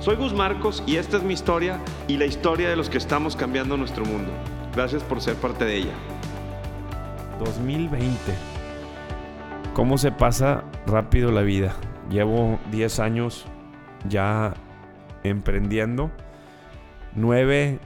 Soy 0.00 0.14
Gus 0.14 0.32
Marcos 0.32 0.82
y 0.86 0.96
esta 0.96 1.16
es 1.16 1.24
mi 1.24 1.34
historia 1.34 1.80
y 2.06 2.18
la 2.18 2.24
historia 2.24 2.70
de 2.70 2.76
los 2.76 2.88
que 2.88 2.98
estamos 2.98 3.34
cambiando 3.34 3.76
nuestro 3.76 4.04
mundo. 4.04 4.30
Gracias 4.72 5.02
por 5.02 5.20
ser 5.20 5.34
parte 5.34 5.64
de 5.64 5.76
ella. 5.76 5.94
2020. 7.40 8.16
¿Cómo 9.74 9.98
se 9.98 10.12
pasa 10.12 10.62
rápido 10.86 11.32
la 11.32 11.42
vida? 11.42 11.74
Llevo 12.10 12.60
10 12.70 13.00
años 13.00 13.44
ya 14.08 14.54
emprendiendo. 15.24 16.12
9 17.16 17.80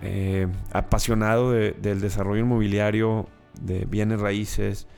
eh, 0.00 0.48
apasionado 0.72 1.52
del 1.52 2.00
desarrollo 2.00 2.40
inmobiliario, 2.40 3.28
de 3.60 3.84
bienes 3.84 4.18
raíces, 4.18 4.88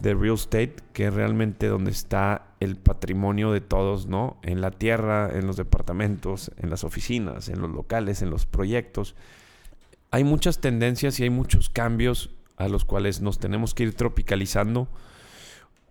de 0.00 0.14
real 0.14 0.34
estate, 0.34 0.76
que 0.92 1.06
es 1.06 1.14
realmente 1.14 1.66
donde 1.68 1.90
está 1.90 2.46
el 2.60 2.76
patrimonio 2.76 3.52
de 3.52 3.60
todos, 3.60 4.06
¿no? 4.06 4.38
En 4.42 4.60
la 4.60 4.70
tierra, 4.70 5.30
en 5.32 5.46
los 5.46 5.56
departamentos, 5.56 6.50
en 6.56 6.70
las 6.70 6.84
oficinas, 6.84 7.48
en 7.48 7.60
los 7.60 7.70
locales, 7.70 8.22
en 8.22 8.30
los 8.30 8.46
proyectos. 8.46 9.14
Hay 10.10 10.24
muchas 10.24 10.60
tendencias 10.60 11.20
y 11.20 11.24
hay 11.24 11.30
muchos 11.30 11.70
cambios 11.70 12.30
a 12.56 12.68
los 12.68 12.84
cuales 12.84 13.20
nos 13.20 13.38
tenemos 13.38 13.74
que 13.74 13.84
ir 13.84 13.94
tropicalizando. 13.94 14.88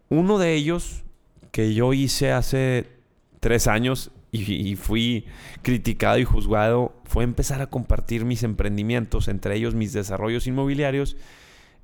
Uno 0.09 0.38
de 0.38 0.53
ellos 0.53 1.03
que 1.52 1.73
yo 1.73 1.94
hice 1.94 2.31
hace 2.31 2.88
tres 3.39 3.67
años 3.67 4.12
y, 4.31 4.75
fui 4.75 5.25
criticado 5.64 6.19
y 6.19 6.23
juzgado 6.23 6.94
fue 7.06 7.23
empezar 7.23 7.62
a 7.62 7.67
compartir 7.67 8.25
mis 8.25 8.44
emprendimientos, 8.44 9.28
entre 9.28 9.56
ellos 9.56 9.73
mis 9.73 9.94
desarrollos 9.94 10.45
inmobiliarios, 10.45 11.17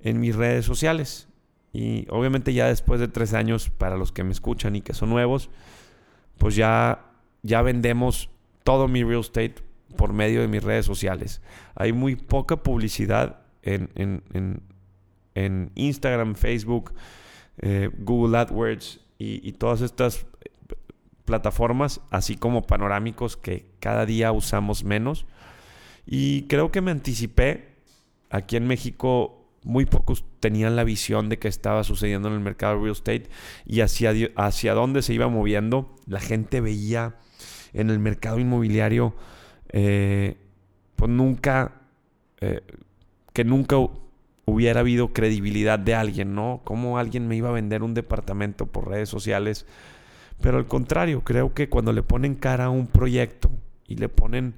en 0.02 0.19
mis 0.19 0.35
redes 0.35 0.66
sociales. 0.66 1.28
Y 1.76 2.08
obviamente 2.09 2.54
ya 2.54 2.68
después 2.68 3.02
de 3.02 3.09
tres 3.09 3.34
años, 3.34 3.70
para 3.70 3.98
los 3.98 4.14
que 4.14 4.23
me 4.23 4.31
escuchan 4.31 4.78
y 4.78 4.81
que 4.81 4.94
son 4.94 5.09
nuevos, 5.09 5.50
pues 6.38 6.56
ya, 6.56 7.12
ya 7.44 7.62
vendemos 7.62 8.30
todo 8.64 8.88
mi 8.88 9.04
real 9.04 9.20
estate 9.20 9.56
por 9.98 10.14
medio 10.14 10.40
de 10.40 10.48
mis 10.48 10.64
redes 10.64 10.86
sociales. 10.86 11.42
Hay 11.76 11.92
muy 11.92 12.16
poca 12.16 12.64
publicidad 12.64 13.42
en, 13.62 13.90
en, 15.34 15.72
Instagram, 15.76 16.36
Facebook, 16.36 16.94
eh, 17.58 17.90
Google 18.00 18.38
AdWords 18.38 19.02
y, 19.20 19.46
y 19.46 19.52
todas 19.52 19.81
estas 19.81 20.26
plataformas, 21.26 22.00
así 22.09 22.38
como 22.38 22.62
panorámicos 22.62 23.36
que 23.36 23.66
cada 23.81 24.06
día 24.06 24.31
usamos 24.31 24.86
menos. 24.86 25.26
Y 26.06 26.44
creo 26.44 26.72
que 26.72 26.80
me 26.80 26.92
anticipé. 26.92 27.76
Aquí 28.30 28.56
en 28.56 28.66
México 28.66 29.44
muy 29.66 29.85
pocos 29.85 30.23
tenían 30.39 30.75
la 30.75 30.83
visión 30.83 31.27
de 31.27 31.38
que 31.38 31.47
estaba 31.47 31.83
sucediendo 31.83 32.30
en 32.30 32.35
el 32.35 32.39
mercado 32.39 32.75
de 32.75 32.81
real 32.81 32.91
estate 32.94 33.30
y 33.66 33.81
hacia, 33.81 34.13
hacia 34.35 34.73
dónde 34.73 35.02
se 35.02 35.13
iba 35.13 35.27
moviendo. 35.27 35.95
La 36.07 36.19
gente 36.19 36.61
veía 36.61 37.16
en 37.73 37.89
el 37.89 37.99
mercado 37.99 38.39
inmobiliario, 38.39 39.13
eh, 39.69 40.38
pues 40.95 41.11
nunca, 41.11 41.81
eh, 42.39 42.61
que 43.33 43.44
nunca 43.44 43.75
hubiera 44.45 44.80
habido 44.80 45.11
credibilidad 45.11 45.79
de 45.79 45.95
alguien, 45.95 46.35
¿no? 46.35 46.61
Cómo 46.63 46.97
alguien 46.97 47.27
me 47.27 47.35
iba 47.35 47.50
a 47.50 47.53
vender 47.53 47.83
un 47.83 47.94
departamento 47.94 48.67
por 48.67 48.88
redes 48.88 49.09
sociales 49.09 49.66
pero 50.41 50.57
al 50.57 50.67
contrario, 50.67 51.23
creo 51.23 51.53
que 51.53 51.69
cuando 51.69 51.94
le 51.94 52.03
ponen 52.03 52.35
cara 52.35 52.66
a 52.66 52.69
un 52.69 52.88
proyecto 52.88 53.50
y 53.88 53.95
le 53.95 54.09
ponen 54.09 54.56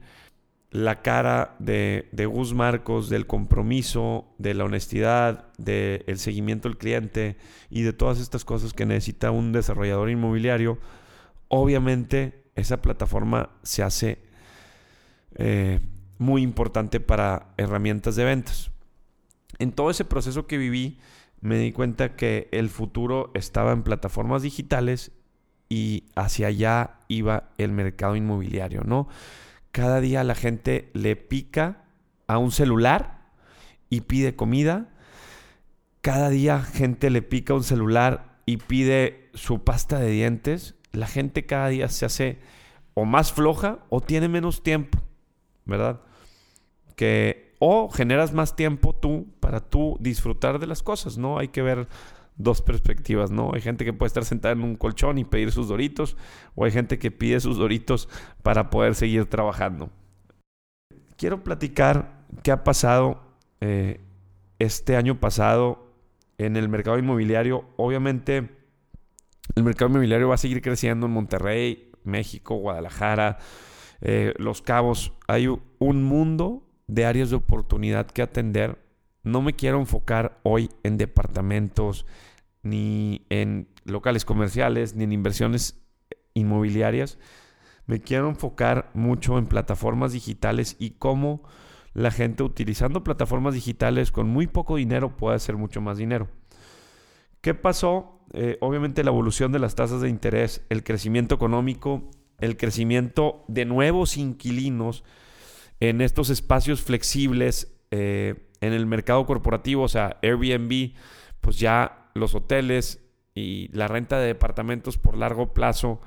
la 0.78 1.02
cara 1.02 1.56
de, 1.58 2.08
de 2.12 2.28
Gus 2.28 2.54
Marcos, 2.54 3.10
del 3.10 3.26
compromiso, 3.26 4.28
de 4.38 4.54
la 4.54 4.66
honestidad, 4.66 5.52
del 5.58 6.20
seguimiento 6.20 6.68
al 6.68 6.78
cliente 6.78 7.36
y 7.72 7.82
de 7.82 7.94
todas 7.94 8.20
estas 8.20 8.46
cosas 8.46 8.74
que 8.74 8.86
necesita 8.86 9.32
un 9.32 9.52
desarrollador 9.52 10.12
inmobiliario, 10.12 10.78
obviamente 11.48 12.44
esa 12.56 12.80
plataforma 12.80 13.50
se 13.64 13.82
hace 13.82 14.20
eh, 15.36 15.80
muy 16.20 16.44
importante 16.44 17.00
para 17.00 17.48
herramientas 17.58 18.16
de 18.16 18.26
ventas. 18.26 18.70
En 19.58 19.72
todo 19.72 19.90
ese 19.90 20.06
proceso 20.06 20.46
que 20.46 20.60
viví, 20.60 21.00
me 21.42 21.58
di 21.58 21.72
cuenta 21.72 22.16
que 22.16 22.50
el 22.52 22.70
futuro 22.70 23.32
estaba 23.34 23.72
en 23.72 23.82
plataformas 23.82 24.44
digitales 24.44 25.12
y 25.70 26.04
hacia 26.16 26.48
allá 26.48 27.00
iba 27.08 27.50
el 27.58 27.72
mercado 27.72 28.16
inmobiliario, 28.16 28.84
¿no? 28.84 29.08
Cada 29.72 30.02
día 30.02 30.24
la 30.24 30.36
gente 30.36 30.90
le 30.94 31.16
pica 31.16 31.84
a 32.28 32.38
un 32.38 32.52
celular 32.52 33.32
y 33.90 34.02
pide 34.02 34.36
comida. 34.36 34.90
Cada 36.02 36.30
día 36.30 36.62
gente 36.62 37.10
le 37.10 37.22
pica 37.22 37.54
un 37.54 37.64
celular 37.64 38.40
y 38.46 38.58
pide 38.58 39.30
su 39.34 39.64
pasta 39.64 40.00
de 40.00 40.10
dientes. 40.10 40.76
La 40.92 41.08
gente 41.08 41.46
cada 41.46 41.70
día 41.70 41.90
se 41.90 42.06
hace 42.06 42.40
o 42.94 43.06
más 43.06 43.32
floja 43.32 43.80
o 43.90 44.02
tiene 44.02 44.28
menos 44.28 44.64
tiempo, 44.64 45.00
¿verdad? 45.66 46.02
Que 46.96 47.56
o 47.60 47.90
generas 47.90 48.34
más 48.34 48.56
tiempo 48.56 48.96
tú 48.96 49.28
para 49.40 49.60
tú 49.60 49.98
disfrutar 50.00 50.60
de 50.60 50.68
las 50.68 50.84
cosas, 50.84 51.18
¿no? 51.18 51.38
Hay 51.40 51.50
que 51.50 51.62
ver 51.62 51.88
dos 52.38 52.62
perspectivas, 52.62 53.32
¿no? 53.32 53.52
Hay 53.54 53.62
gente 53.62 53.84
que 53.84 53.94
puede 53.94 54.08
estar 54.08 54.26
sentada 54.26 54.54
en 54.54 54.64
un 54.64 54.76
colchón 54.76 55.18
y 55.18 55.26
pedir 55.26 55.52
sus 55.52 55.68
doritos, 55.68 56.16
o 56.56 56.66
hay 56.66 56.72
gente 56.72 57.00
que 57.00 57.12
pide 57.12 57.40
sus 57.40 57.58
doritos 57.58 58.08
para 58.44 58.70
poder 58.70 58.96
seguir 58.96 59.26
trabajando. 59.26 59.90
Quiero 61.18 61.44
platicar 61.44 62.26
qué 62.44 62.52
ha 62.52 62.64
pasado 62.64 63.22
eh, 63.60 64.00
este 64.60 64.96
año 64.96 65.20
pasado 65.20 65.92
en 66.38 66.56
el 66.58 66.70
mercado 66.70 67.00
inmobiliario. 67.00 67.66
Obviamente, 67.76 68.50
el 69.56 69.64
mercado 69.64 69.90
inmobiliario 69.90 70.30
va 70.30 70.36
a 70.36 70.40
seguir 70.40 70.62
creciendo 70.62 71.08
en 71.08 71.14
Monterrey, 71.14 71.92
México, 72.04 72.56
Guadalajara, 72.56 73.40
eh, 74.02 74.34
Los 74.38 74.62
Cabos. 74.62 75.14
Hay 75.28 75.48
un 75.48 76.04
mundo 76.04 76.70
de 76.86 77.06
áreas 77.06 77.32
de 77.32 77.38
oportunidad 77.38 78.06
que 78.08 78.22
atender 78.22 78.87
no 79.24 79.42
me 79.42 79.56
quiero 79.56 79.80
enfocar 79.80 80.40
hoy 80.44 80.70
en 80.84 80.98
departamentos, 80.98 82.06
ni 82.64 83.26
en 83.30 83.68
locales 83.86 84.26
comerciales, 84.26 84.96
ni 84.96 85.04
en 85.04 85.12
inversiones 85.12 85.80
inmobiliarias. 86.34 87.18
Me 87.86 88.00
quiero 88.02 88.30
enfocar 88.30 88.92
mucho 88.94 89.38
en 89.38 89.48
plataformas 89.48 90.12
digitales 90.12 90.76
y 90.80 90.92
cómo 90.92 91.44
la 91.94 92.12
gente 92.12 92.44
utilizando 92.44 93.04
plataformas 93.04 93.54
digitales 93.54 94.12
con 94.12 94.28
muy 94.28 94.46
poco 94.48 94.76
dinero 94.76 95.18
puede 95.18 95.36
hacer 95.36 95.58
mucho 95.58 95.82
más 95.82 95.98
dinero. 95.98 96.28
¿Qué 97.42 97.54
pasó? 97.54 98.20
Eh, 98.34 98.58
obviamente 98.62 99.04
la 99.04 99.12
evolución 99.12 99.52
de 99.52 99.60
las 99.60 99.76
tasas 99.76 100.02
de 100.02 100.10
interés, 100.10 100.66
el 100.70 100.84
crecimiento 100.84 101.34
económico, 101.34 102.10
el 102.40 102.58
crecimiento 102.58 103.46
de 103.48 103.66
nuevos 103.66 104.18
inquilinos 104.18 105.04
en 105.80 106.02
estos 106.02 106.30
espacios 106.30 106.82
flexibles 106.82 107.74
eh, 107.92 108.47
en 108.62 108.74
el 108.74 108.86
mercado 108.86 109.26
corporativo, 109.26 109.84
o 109.84 109.88
sea, 109.88 110.18
Airbnb, 110.22 110.94
pues 111.42 111.60
ya 111.60 112.10
los 112.14 112.36
hoteles 112.36 113.02
y 113.36 113.70
la 113.72 113.88
renta 113.88 114.20
de 114.20 114.28
departamentos 114.28 114.98
por 114.98 115.18
largo 115.18 115.54
plazo 115.54 116.02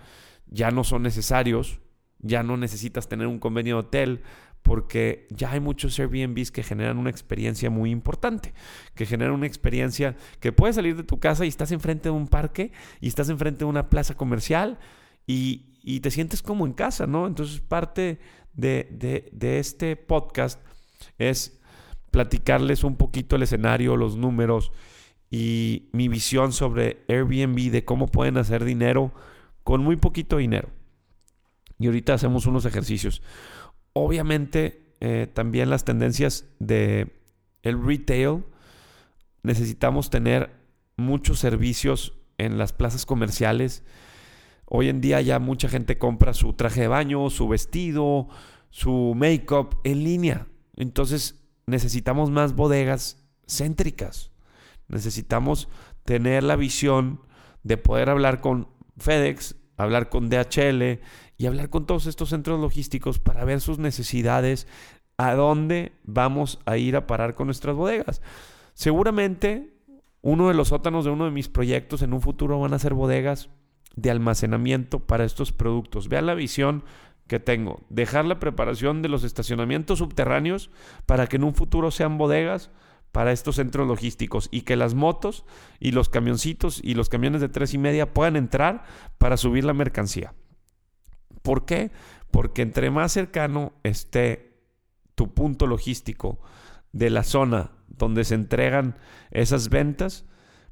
ya 0.47 0.71
no 0.71 0.85
son 0.85 1.03
necesarios, 1.03 1.81
ya 2.19 2.43
no 2.43 2.57
necesitas 2.57 3.09
tener 3.09 3.27
un 3.27 3.39
convenio 3.39 3.77
de 3.77 3.81
hotel 3.81 4.23
porque 4.63 5.27
ya 5.31 5.53
hay 5.53 5.61
muchos 5.61 5.99
Airbnbs 5.99 6.51
que 6.51 6.63
generan 6.63 6.99
una 6.99 7.11
experiencia 7.11 7.71
muy 7.71 7.91
importante, 7.91 8.53
que 8.95 9.07
generan 9.07 9.35
una 9.35 9.47
experiencia 9.47 10.17
que 10.39 10.53
puedes 10.53 10.77
salir 10.77 10.97
de 10.97 11.05
tu 11.05 11.19
casa 11.19 11.45
y 11.45 11.49
estás 11.49 11.73
enfrente 11.73 12.05
de 12.05 12.11
un 12.11 12.29
parque 12.29 12.73
y 13.01 13.09
estás 13.09 13.31
enfrente 13.31 13.61
de 13.61 13.65
una 13.67 13.89
plaza 13.89 14.17
comercial 14.17 14.79
y, 15.27 15.67
te 16.01 16.11
sientes 16.11 16.43
como 16.43 16.67
en 16.67 16.75
casa, 16.75 17.07
¿no? 17.07 17.27
Entonces 17.27 17.61
parte 17.61 18.19
de, 18.53 19.31
de 19.33 19.59
este 19.59 19.97
podcast 19.97 20.61
es 21.17 21.60
platicarles 22.11 22.85
un 22.85 22.97
poquito 22.97 23.37
el 23.37 23.43
escenario, 23.43 23.97
los 23.97 24.17
números 24.17 24.73
y 25.31 25.89
mi 25.93 26.09
visión 26.09 26.53
sobre 26.53 27.05
Airbnb 27.09 27.71
de 27.71 27.85
cómo 27.85 28.09
pueden 28.09 28.37
hacer 28.37 28.65
dinero 28.65 29.13
con 29.63 29.83
muy 29.83 29.97
poquito 29.97 30.39
dinero. 30.39 30.71
Y 31.79 31.87
ahorita 31.87 32.15
hacemos 32.15 32.47
unos 32.47 32.65
ejercicios. 32.65 33.23
Obviamente, 33.93 34.95
eh, 35.01 35.29
también 35.33 35.71
las 35.71 35.85
tendencias 35.85 36.47
de 36.59 37.21
el 37.63 37.83
retail. 37.83 38.45
Necesitamos 39.43 40.11
tener 40.11 40.51
muchos 40.97 41.39
servicios 41.39 42.19
en 42.39 42.59
las 42.59 42.73
plazas 42.73 43.07
comerciales. 43.07 43.83
Hoy 44.67 44.89
en 44.89 45.01
día 45.01 45.21
ya 45.21 45.39
mucha 45.39 45.69
gente 45.69 45.99
compra 45.99 46.35
su 46.35 46.53
traje 46.53 46.83
de 46.83 46.89
baño, 46.89 47.31
su 47.31 47.49
vestido, 47.49 48.29
su 48.71 49.15
make-up 49.17 49.81
en 49.85 50.05
línea. 50.05 50.47
Entonces 50.77 51.40
necesitamos 51.71 52.31
más 52.31 52.55
bodegas 52.55 53.25
céntricas. 53.47 54.31
Necesitamos 54.89 55.69
tener 56.05 56.43
la 56.43 56.57
visión 56.57 57.21
de 57.63 57.77
poder 57.77 58.11
hablar 58.11 58.41
con 58.41 58.69
FedEx, 58.99 59.57
hablar 59.77 60.09
con 60.09 60.29
DHL 60.29 61.01
y 61.37 61.47
hablar 61.47 61.71
con 61.71 61.87
todos 61.87 62.07
estos 62.07 62.31
centros 62.31 62.61
logísticos 62.61 63.19
para 63.19 63.45
ver 63.45 63.61
sus 63.61 63.79
necesidades, 63.79 64.67
a 65.17 65.35
dónde 65.35 65.93
vamos 66.03 66.61
a 66.65 66.77
ir 66.77 66.97
a 66.97 67.07
parar 67.07 67.35
con 67.35 67.47
nuestras 67.47 67.77
bodegas. 67.77 68.23
Seguramente 68.75 69.75
uno 70.23 70.49
de 70.49 70.55
los 70.55 70.69
sótanos 70.69 71.05
de 71.05 71.11
uno 71.11 71.25
de 71.25 71.31
mis 71.31 71.49
proyectos 71.49 72.03
en 72.03 72.13
un 72.13 72.21
futuro 72.21 72.59
van 72.59 72.75
a 72.75 72.79
ser 72.79 72.95
bodegas 72.95 73.49
de 73.97 74.11
almacenamiento 74.11 75.01
para 75.01 75.25
estos 75.25 75.53
productos. 75.53 76.09
Vean 76.09 76.27
la 76.27 76.35
visión 76.35 76.85
que 77.31 77.39
tengo. 77.39 77.85
Dejar 77.91 78.25
la 78.25 78.41
preparación 78.41 79.03
de 79.03 79.09
los 79.09 79.23
estacionamientos 79.23 80.01
subterráneos 80.01 80.69
para 81.07 81.29
que 81.29 81.37
en 81.37 81.45
un 81.45 81.55
futuro 81.55 81.93
sean 81.93 82.19
bodegas 82.19 82.73
para 83.13 83.31
estos 83.31 83.55
centros 83.55 83.87
logísticos 83.87 84.49
y 84.51 84.63
que 84.63 84.75
las 84.75 84.95
motos 84.95 85.45
y 85.79 85.93
los 85.93 86.09
camioncitos 86.09 86.81
y 86.83 86.95
los 86.95 87.09
camiones 87.09 87.41
de 87.41 87.49
tres 87.49 87.73
y 87.73 87.79
media 87.79 88.13
puedan 88.13 88.35
entrar 88.35 88.83
para 89.17 89.37
subir 89.37 89.63
la 89.63 89.75
mercancía. 89.75 90.35
¿Por 91.43 91.67
qué? 91.67 91.93
Porque 92.33 92.63
entre 92.63 92.91
más 92.91 93.13
cercano 93.13 93.75
esté 93.85 94.65
tu 95.15 95.33
punto 95.33 95.69
logístico 95.69 96.41
de 96.91 97.11
la 97.11 97.23
zona 97.23 97.71
donde 97.87 98.25
se 98.25 98.35
entregan 98.35 98.97
esas 99.31 99.69
ventas, 99.69 100.25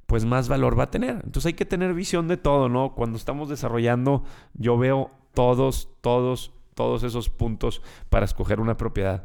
pues 0.06 0.24
más 0.24 0.48
valor 0.48 0.76
va 0.76 0.84
a 0.84 0.90
tener. 0.90 1.20
Entonces 1.22 1.46
hay 1.46 1.54
que 1.54 1.66
tener 1.66 1.94
visión 1.94 2.26
de 2.26 2.36
todo, 2.36 2.68
¿no? 2.68 2.96
Cuando 2.96 3.16
estamos 3.16 3.48
desarrollando, 3.48 4.24
yo 4.54 4.76
veo 4.76 5.12
todos, 5.38 5.88
todos, 6.00 6.50
todos 6.74 7.04
esos 7.04 7.30
puntos 7.30 7.80
para 8.10 8.24
escoger 8.24 8.58
una 8.58 8.76
propiedad. 8.76 9.24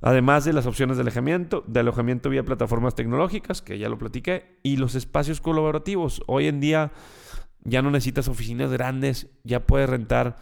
Además 0.00 0.44
de 0.44 0.52
las 0.52 0.66
opciones 0.66 0.96
de 0.96 1.02
alojamiento, 1.02 1.62
de 1.68 1.78
alojamiento 1.78 2.28
vía 2.28 2.44
plataformas 2.44 2.96
tecnológicas, 2.96 3.62
que 3.62 3.78
ya 3.78 3.88
lo 3.88 3.98
platiqué, 3.98 4.58
y 4.64 4.78
los 4.78 4.96
espacios 4.96 5.40
colaborativos. 5.40 6.22
Hoy 6.26 6.48
en 6.48 6.58
día 6.58 6.90
ya 7.62 7.82
no 7.82 7.92
necesitas 7.92 8.26
oficinas 8.26 8.72
grandes, 8.72 9.28
ya 9.44 9.64
puedes 9.64 9.88
rentar 9.88 10.38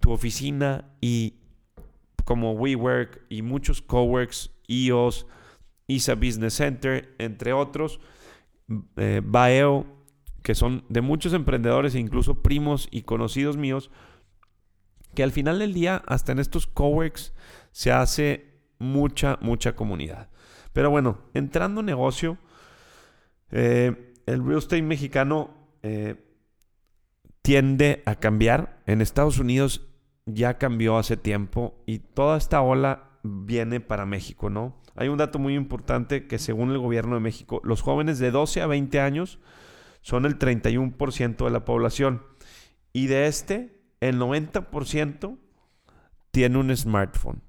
tu 0.00 0.12
oficina 0.12 0.90
y 1.00 1.38
como 2.26 2.52
WeWork 2.52 3.22
y 3.30 3.40
muchos 3.40 3.80
coworks, 3.80 4.50
EOS, 4.68 5.26
ISA 5.86 6.16
Business 6.16 6.52
Center, 6.52 7.14
entre 7.16 7.54
otros, 7.54 7.98
eh, 8.98 9.22
Baeo, 9.24 9.86
que 10.42 10.54
son 10.54 10.84
de 10.90 11.00
muchos 11.00 11.32
emprendedores 11.32 11.94
e 11.94 11.98
incluso 11.98 12.42
primos 12.42 12.88
y 12.90 13.04
conocidos 13.04 13.56
míos, 13.56 13.90
que 15.14 15.22
al 15.22 15.32
final 15.32 15.58
del 15.58 15.72
día, 15.72 16.02
hasta 16.06 16.32
en 16.32 16.38
estos 16.38 16.66
coworks, 16.66 17.32
se 17.72 17.92
hace 17.92 18.60
mucha, 18.78 19.38
mucha 19.40 19.74
comunidad. 19.74 20.28
Pero 20.72 20.90
bueno, 20.90 21.18
entrando 21.34 21.80
en 21.80 21.86
negocio, 21.86 22.38
eh, 23.50 24.12
el 24.26 24.44
real 24.44 24.58
estate 24.58 24.82
mexicano 24.82 25.50
eh, 25.82 26.16
tiende 27.42 28.02
a 28.06 28.16
cambiar. 28.16 28.82
En 28.86 29.00
Estados 29.00 29.38
Unidos 29.38 29.86
ya 30.26 30.58
cambió 30.58 30.98
hace 30.98 31.16
tiempo 31.16 31.82
y 31.86 31.98
toda 31.98 32.36
esta 32.36 32.60
ola 32.62 33.10
viene 33.22 33.80
para 33.80 34.06
México, 34.06 34.50
¿no? 34.50 34.80
Hay 34.96 35.08
un 35.08 35.18
dato 35.18 35.38
muy 35.38 35.54
importante 35.54 36.26
que 36.26 36.38
según 36.38 36.70
el 36.70 36.78
gobierno 36.78 37.14
de 37.14 37.20
México, 37.20 37.60
los 37.64 37.82
jóvenes 37.82 38.18
de 38.18 38.30
12 38.30 38.62
a 38.62 38.66
20 38.66 39.00
años 39.00 39.40
son 40.02 40.24
el 40.24 40.38
31% 40.38 41.44
de 41.44 41.50
la 41.50 41.64
población 41.64 42.22
y 42.92 43.06
de 43.06 43.26
este, 43.26 43.80
el 44.00 44.18
90% 44.18 45.38
tiene 46.30 46.58
un 46.58 46.76
smartphone. 46.76 47.42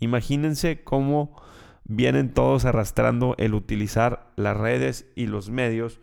Imagínense 0.00 0.84
cómo 0.84 1.40
vienen 1.84 2.32
todos 2.32 2.64
arrastrando 2.64 3.34
el 3.38 3.54
utilizar 3.54 4.32
las 4.36 4.56
redes 4.56 5.06
y 5.14 5.26
los 5.26 5.50
medios. 5.50 6.00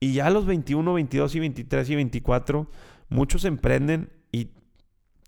Y 0.00 0.14
ya 0.14 0.26
a 0.26 0.30
los 0.30 0.46
21, 0.46 0.94
22 0.94 1.34
y 1.34 1.40
23 1.40 1.90
y 1.90 1.94
24, 1.96 2.70
muchos 3.08 3.44
emprenden 3.44 4.12
y 4.32 4.52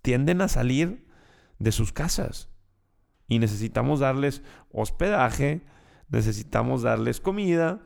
tienden 0.01 0.41
a 0.41 0.47
salir 0.47 1.07
de 1.59 1.71
sus 1.71 1.91
casas. 1.91 2.49
Y 3.27 3.39
necesitamos 3.39 3.99
darles 3.99 4.43
hospedaje, 4.71 5.61
necesitamos 6.09 6.81
darles 6.81 7.21
comida 7.21 7.81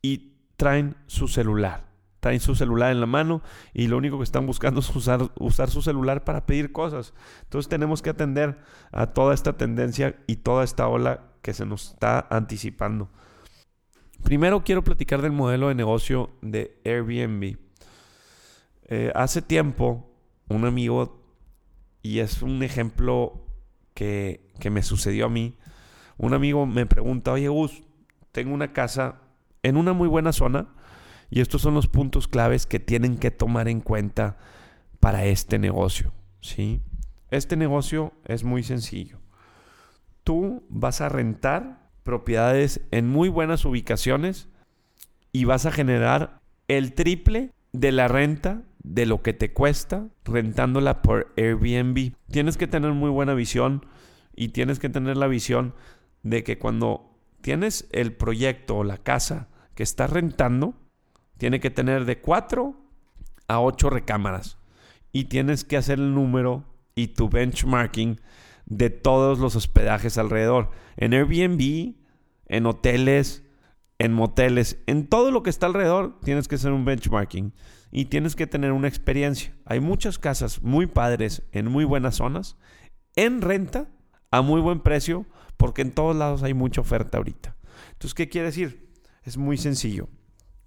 y 0.00 0.36
traen 0.56 0.96
su 1.06 1.28
celular 1.28 1.91
traen 2.22 2.38
su 2.38 2.54
celular 2.54 2.92
en 2.92 3.00
la 3.00 3.06
mano 3.06 3.42
y 3.74 3.88
lo 3.88 3.96
único 3.96 4.16
que 4.16 4.22
están 4.22 4.46
buscando 4.46 4.78
es 4.78 4.94
usar, 4.94 5.68
su 5.68 5.82
celular 5.82 6.22
para 6.22 6.46
pedir 6.46 6.70
cosas. 6.70 7.14
Entonces 7.42 7.68
tenemos 7.68 8.00
que 8.00 8.10
atender 8.10 8.60
a 8.92 9.08
toda 9.08 9.34
esta 9.34 9.54
tendencia 9.54 10.14
y 10.28 10.36
toda 10.36 10.62
esta 10.62 10.86
ola 10.86 11.32
que 11.42 11.52
se 11.52 11.66
nos 11.66 11.90
está 11.90 12.24
anticipando. 12.30 13.10
Primero 14.22 14.62
quiero 14.62 14.84
platicar 14.84 15.20
del 15.20 15.32
modelo 15.32 15.66
de 15.66 15.74
negocio 15.74 16.30
de 16.42 16.78
Airbnb. 16.84 17.56
Eh, 18.84 19.10
hace 19.16 19.42
tiempo, 19.42 20.08
un 20.46 20.64
amigo, 20.64 21.26
y 22.02 22.20
es 22.20 22.40
un 22.40 22.62
ejemplo 22.62 23.44
que, 23.94 24.48
que 24.60 24.70
me 24.70 24.84
sucedió 24.84 25.26
a 25.26 25.28
mí, 25.28 25.58
un 26.18 26.34
amigo 26.34 26.66
me 26.66 26.86
pregunta, 26.86 27.32
oye 27.32 27.48
Gus, 27.48 27.82
tengo 28.30 28.54
una 28.54 28.72
casa 28.72 29.22
en 29.64 29.76
una 29.76 29.92
muy 29.92 30.06
buena 30.06 30.32
zona, 30.32 30.68
y 31.32 31.40
estos 31.40 31.62
son 31.62 31.72
los 31.72 31.86
puntos 31.88 32.28
claves 32.28 32.66
que 32.66 32.78
tienen 32.78 33.16
que 33.16 33.30
tomar 33.30 33.66
en 33.66 33.80
cuenta 33.80 34.36
para 35.00 35.24
este 35.24 35.58
negocio. 35.58 36.12
¿sí? 36.42 36.82
Este 37.30 37.56
negocio 37.56 38.12
es 38.26 38.44
muy 38.44 38.62
sencillo. 38.62 39.18
Tú 40.24 40.62
vas 40.68 41.00
a 41.00 41.08
rentar 41.08 41.88
propiedades 42.02 42.82
en 42.90 43.08
muy 43.08 43.30
buenas 43.30 43.64
ubicaciones 43.64 44.50
y 45.32 45.46
vas 45.46 45.64
a 45.64 45.72
generar 45.72 46.42
el 46.68 46.92
triple 46.92 47.50
de 47.72 47.92
la 47.92 48.08
renta 48.08 48.60
de 48.82 49.06
lo 49.06 49.22
que 49.22 49.32
te 49.32 49.54
cuesta 49.54 50.08
rentándola 50.24 51.00
por 51.00 51.32
Airbnb. 51.38 52.12
Tienes 52.30 52.58
que 52.58 52.66
tener 52.66 52.92
muy 52.92 53.08
buena 53.08 53.32
visión 53.32 53.86
y 54.36 54.48
tienes 54.48 54.78
que 54.78 54.90
tener 54.90 55.16
la 55.16 55.28
visión 55.28 55.74
de 56.24 56.44
que 56.44 56.58
cuando 56.58 57.16
tienes 57.40 57.88
el 57.90 58.12
proyecto 58.12 58.76
o 58.76 58.84
la 58.84 58.98
casa 58.98 59.48
que 59.74 59.82
estás 59.82 60.10
rentando, 60.10 60.74
tiene 61.38 61.60
que 61.60 61.70
tener 61.70 62.04
de 62.04 62.20
4 62.20 62.76
a 63.48 63.60
8 63.60 63.90
recámaras. 63.90 64.58
Y 65.12 65.24
tienes 65.24 65.64
que 65.64 65.76
hacer 65.76 65.98
el 65.98 66.14
número 66.14 66.64
y 66.94 67.08
tu 67.08 67.28
benchmarking 67.28 68.20
de 68.66 68.90
todos 68.90 69.38
los 69.38 69.56
hospedajes 69.56 70.18
alrededor. 70.18 70.70
En 70.96 71.12
Airbnb, 71.12 71.94
en 72.46 72.66
hoteles, 72.66 73.44
en 73.98 74.12
moteles, 74.12 74.82
en 74.86 75.06
todo 75.06 75.30
lo 75.30 75.42
que 75.42 75.50
está 75.50 75.66
alrededor, 75.66 76.18
tienes 76.24 76.48
que 76.48 76.56
hacer 76.56 76.72
un 76.72 76.84
benchmarking 76.84 77.52
y 77.90 78.06
tienes 78.06 78.34
que 78.34 78.46
tener 78.46 78.72
una 78.72 78.88
experiencia. 78.88 79.54
Hay 79.64 79.80
muchas 79.80 80.18
casas 80.18 80.62
muy 80.62 80.86
padres 80.86 81.42
en 81.52 81.68
muy 81.68 81.84
buenas 81.84 82.16
zonas, 82.16 82.56
en 83.14 83.42
renta, 83.42 83.88
a 84.30 84.40
muy 84.40 84.60
buen 84.60 84.80
precio, 84.80 85.26
porque 85.56 85.82
en 85.82 85.92
todos 85.92 86.16
lados 86.16 86.42
hay 86.42 86.54
mucha 86.54 86.80
oferta 86.80 87.18
ahorita. 87.18 87.54
Entonces, 87.92 88.14
¿qué 88.14 88.28
quiere 88.28 88.46
decir? 88.46 88.88
Es 89.22 89.36
muy 89.36 89.58
sencillo. 89.58 90.08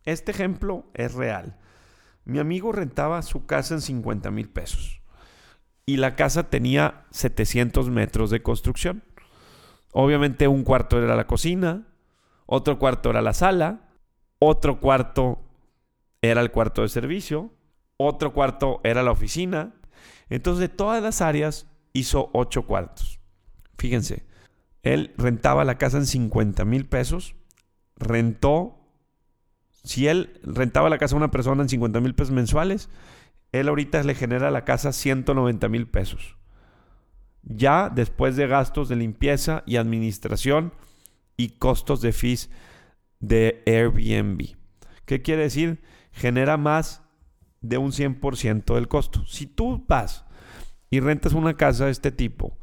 Este 0.06 0.32
ejemplo 0.32 0.86
es 0.94 1.14
real. 1.14 1.58
Mi 2.24 2.40
amigo 2.40 2.72
rentaba 2.72 3.22
su 3.22 3.46
casa 3.46 3.76
en 3.76 3.82
50 3.82 4.32
mil 4.32 4.50
pesos 4.50 5.02
y 5.86 5.98
la 5.98 6.16
casa 6.16 6.50
tenía 6.50 7.06
700 7.12 7.90
metros 7.90 8.30
de 8.30 8.42
construcción. 8.42 9.04
Obviamente 9.92 10.48
un 10.48 10.64
cuarto 10.64 11.02
era 11.02 11.16
la 11.16 11.28
cocina, 11.28 11.88
otro 12.46 12.80
cuarto 12.80 13.10
era 13.10 13.22
la 13.22 13.34
sala, 13.34 13.90
otro 14.40 14.80
cuarto 14.80 15.42
era 16.22 16.42
el 16.42 16.52
cuarto 16.52 16.82
de 16.82 16.90
servicio, 16.90 17.52
otro 17.98 18.34
cuarto 18.34 18.82
era 18.84 19.04
la 19.04 19.12
oficina. 19.12 19.74
Entonces 20.30 20.60
de 20.62 20.70
todas 20.70 21.02
las 21.02 21.22
áreas 21.22 21.68
hizo 21.94 22.30
ocho 22.34 22.66
cuartos. 22.66 23.20
Fíjense, 23.78 24.26
él 24.84 25.14
rentaba 25.18 25.64
la 25.64 25.78
casa 25.78 25.98
en 25.98 26.06
50 26.06 26.66
mil 26.66 26.88
pesos, 26.88 27.36
rentó 27.96 28.85
si 29.86 30.08
él 30.08 30.40
rentaba 30.44 30.90
la 30.90 30.98
casa 30.98 31.16
a 31.16 31.18
una 31.18 31.32
persona 31.32 31.62
en 31.62 31.70
50 31.70 32.02
mil 32.02 32.16
pesos 32.16 32.34
mensuales, 32.34 32.90
él 33.52 33.70
ahorita 33.70 34.04
le 34.04 34.16
genera 34.16 34.48
a 34.48 34.52
la 34.52 34.66
casa 34.66 34.92
190 34.92 35.70
mil 35.70 35.88
pesos. 35.88 36.38
Ya 37.44 37.90
después 37.90 38.36
de 38.36 38.48
gastos 38.48 38.90
de 38.90 38.96
limpieza 38.96 39.62
y 39.68 39.78
administración 39.78 40.74
y 41.38 41.50
costos 41.50 42.02
de 42.02 42.14
fees 42.14 42.50
de 43.20 43.62
Airbnb. 43.68 44.56
¿Qué 45.06 45.22
quiere 45.22 45.44
decir? 45.44 45.84
Genera 46.12 46.58
más 46.58 47.04
de 47.62 47.78
un 47.78 47.92
100% 47.92 48.74
del 48.74 48.88
costo. 48.88 49.24
Si 49.28 49.46
tú 49.46 49.86
vas 49.88 50.26
y 50.90 51.00
rentas 51.00 51.34
una 51.34 51.56
casa 51.56 51.86
de 51.86 51.92
este 51.92 52.12
tipo, 52.12 52.58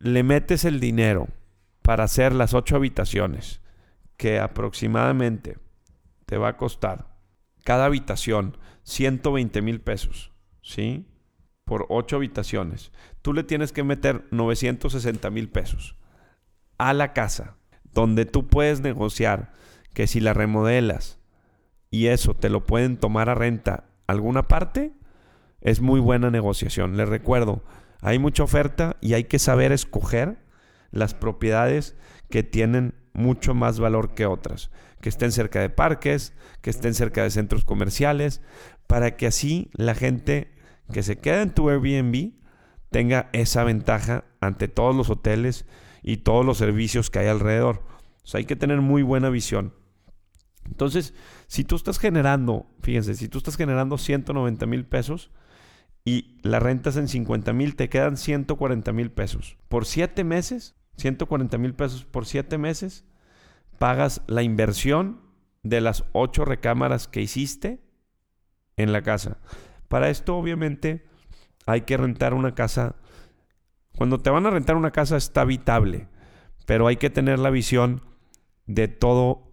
le 0.00 0.24
metes 0.24 0.64
el 0.64 0.80
dinero 0.80 1.28
para 1.82 2.04
hacer 2.04 2.34
las 2.34 2.54
ocho 2.54 2.74
habitaciones, 2.74 3.60
que 4.16 4.40
aproximadamente 4.40 5.58
te 6.26 6.36
va 6.36 6.48
a 6.48 6.56
costar 6.56 7.16
cada 7.64 7.86
habitación 7.86 8.56
120 8.84 9.60
mil 9.62 9.80
pesos, 9.80 10.32
¿sí? 10.62 11.06
Por 11.64 11.86
ocho 11.88 12.16
habitaciones. 12.16 12.92
Tú 13.22 13.32
le 13.32 13.42
tienes 13.42 13.72
que 13.72 13.82
meter 13.82 14.26
960 14.30 15.30
mil 15.30 15.48
pesos. 15.48 15.96
a 16.78 16.92
la 16.92 17.14
casa, 17.14 17.56
donde 17.94 18.26
tú 18.26 18.48
puedes 18.48 18.82
negociar 18.82 19.54
que 19.94 20.06
si 20.06 20.20
la 20.20 20.34
remodelas 20.34 21.18
y 21.90 22.08
eso 22.08 22.34
te 22.34 22.50
lo 22.50 22.66
pueden 22.66 22.98
tomar 22.98 23.30
a 23.30 23.34
renta 23.34 23.88
alguna 24.06 24.46
parte, 24.46 24.92
es 25.62 25.80
muy 25.80 26.00
buena 26.00 26.30
negociación. 26.30 26.98
Les 26.98 27.08
recuerdo, 27.08 27.64
hay 28.02 28.18
mucha 28.18 28.42
oferta 28.42 28.96
y 29.00 29.14
hay 29.14 29.24
que 29.24 29.38
saber 29.38 29.72
escoger 29.72 30.44
las 30.90 31.14
propiedades 31.14 31.96
que 32.28 32.42
tienen 32.42 32.94
mucho 33.14 33.54
más 33.54 33.80
valor 33.80 34.14
que 34.14 34.26
otras, 34.26 34.70
que 35.06 35.10
estén 35.10 35.30
cerca 35.30 35.60
de 35.60 35.70
parques, 35.70 36.32
que 36.62 36.70
estén 36.70 36.92
cerca 36.92 37.22
de 37.22 37.30
centros 37.30 37.64
comerciales, 37.64 38.40
para 38.88 39.16
que 39.16 39.28
así 39.28 39.70
la 39.72 39.94
gente 39.94 40.50
que 40.92 41.04
se 41.04 41.18
queda 41.18 41.42
en 41.42 41.54
tu 41.54 41.70
Airbnb 41.70 42.32
tenga 42.90 43.30
esa 43.32 43.62
ventaja 43.62 44.24
ante 44.40 44.66
todos 44.66 44.96
los 44.96 45.08
hoteles 45.08 45.64
y 46.02 46.16
todos 46.16 46.44
los 46.44 46.58
servicios 46.58 47.08
que 47.08 47.20
hay 47.20 47.28
alrededor. 47.28 47.84
Hay 48.34 48.46
que 48.46 48.56
tener 48.56 48.80
muy 48.80 49.04
buena 49.04 49.30
visión. 49.30 49.74
Entonces, 50.64 51.14
si 51.46 51.62
tú 51.62 51.76
estás 51.76 52.00
generando, 52.00 52.66
fíjense, 52.80 53.14
si 53.14 53.28
tú 53.28 53.38
estás 53.38 53.56
generando 53.56 53.98
190 53.98 54.66
mil 54.66 54.86
pesos 54.86 55.30
y 56.04 56.36
la 56.42 56.58
rentas 56.58 56.96
en 56.96 57.06
50 57.06 57.52
mil, 57.52 57.76
te 57.76 57.88
quedan 57.88 58.16
140 58.16 58.92
mil 58.92 59.12
pesos. 59.12 59.56
Por 59.68 59.86
7 59.86 60.24
meses, 60.24 60.74
140 60.96 61.58
mil 61.58 61.74
pesos 61.74 62.04
por 62.04 62.26
7 62.26 62.58
meses, 62.58 63.04
pagas 63.78 64.22
la 64.26 64.42
inversión 64.42 65.20
de 65.62 65.80
las 65.80 66.04
8 66.12 66.44
recámaras 66.44 67.08
que 67.08 67.22
hiciste 67.22 67.80
en 68.76 68.92
la 68.92 69.02
casa. 69.02 69.38
Para 69.88 70.10
esto, 70.10 70.36
obviamente, 70.36 71.04
hay 71.66 71.82
que 71.82 71.96
rentar 71.96 72.34
una 72.34 72.54
casa. 72.54 72.96
Cuando 73.96 74.18
te 74.18 74.30
van 74.30 74.46
a 74.46 74.50
rentar 74.50 74.76
una 74.76 74.90
casa 74.90 75.16
está 75.16 75.42
habitable, 75.42 76.08
pero 76.66 76.86
hay 76.86 76.96
que 76.96 77.10
tener 77.10 77.38
la 77.38 77.50
visión 77.50 78.02
de 78.66 78.88
todo 78.88 79.46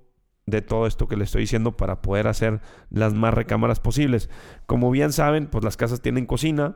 de 0.46 0.62
todo 0.62 0.88
esto 0.88 1.08
que 1.08 1.16
le 1.16 1.24
estoy 1.24 1.42
diciendo 1.42 1.78
para 1.78 2.02
poder 2.02 2.28
hacer 2.28 2.62
las 2.90 3.14
más 3.14 3.34
recámaras 3.34 3.80
posibles. 3.80 4.30
Como 4.66 4.92
bien 4.92 5.14
saben, 5.14 5.48
pues 5.48 5.64
las 5.64 5.78
casas 5.78 6.02
tienen 6.02 6.26
cocina. 6.26 6.76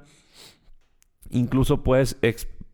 Incluso 1.29 1.83
puedes, 1.83 2.17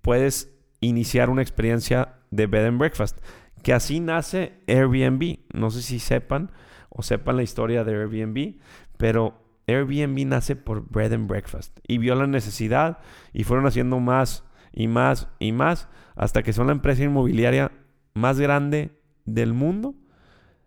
puedes 0.01 0.53
iniciar 0.81 1.29
una 1.29 1.41
experiencia 1.41 2.19
de 2.29 2.47
bed 2.47 2.67
and 2.67 2.77
breakfast, 2.77 3.19
que 3.63 3.73
así 3.73 3.99
nace 3.99 4.59
Airbnb. 4.67 5.39
No 5.53 5.71
sé 5.71 5.81
si 5.81 5.99
sepan 5.99 6.51
o 6.89 7.01
sepan 7.01 7.37
la 7.37 7.43
historia 7.43 7.83
de 7.83 7.93
Airbnb, 7.93 8.57
pero 8.97 9.41
Airbnb 9.67 10.25
nace 10.27 10.55
por 10.55 10.89
bed 10.89 11.13
and 11.13 11.27
breakfast 11.27 11.79
y 11.87 11.97
vio 11.97 12.15
la 12.15 12.27
necesidad 12.27 12.99
y 13.31 13.45
fueron 13.45 13.65
haciendo 13.65 13.99
más 13.99 14.43
y 14.73 14.87
más 14.87 15.29
y 15.39 15.53
más 15.53 15.87
hasta 16.15 16.43
que 16.43 16.53
son 16.53 16.67
la 16.67 16.73
empresa 16.73 17.03
inmobiliaria 17.03 17.71
más 18.13 18.39
grande 18.39 18.91
del 19.25 19.53
mundo 19.53 19.95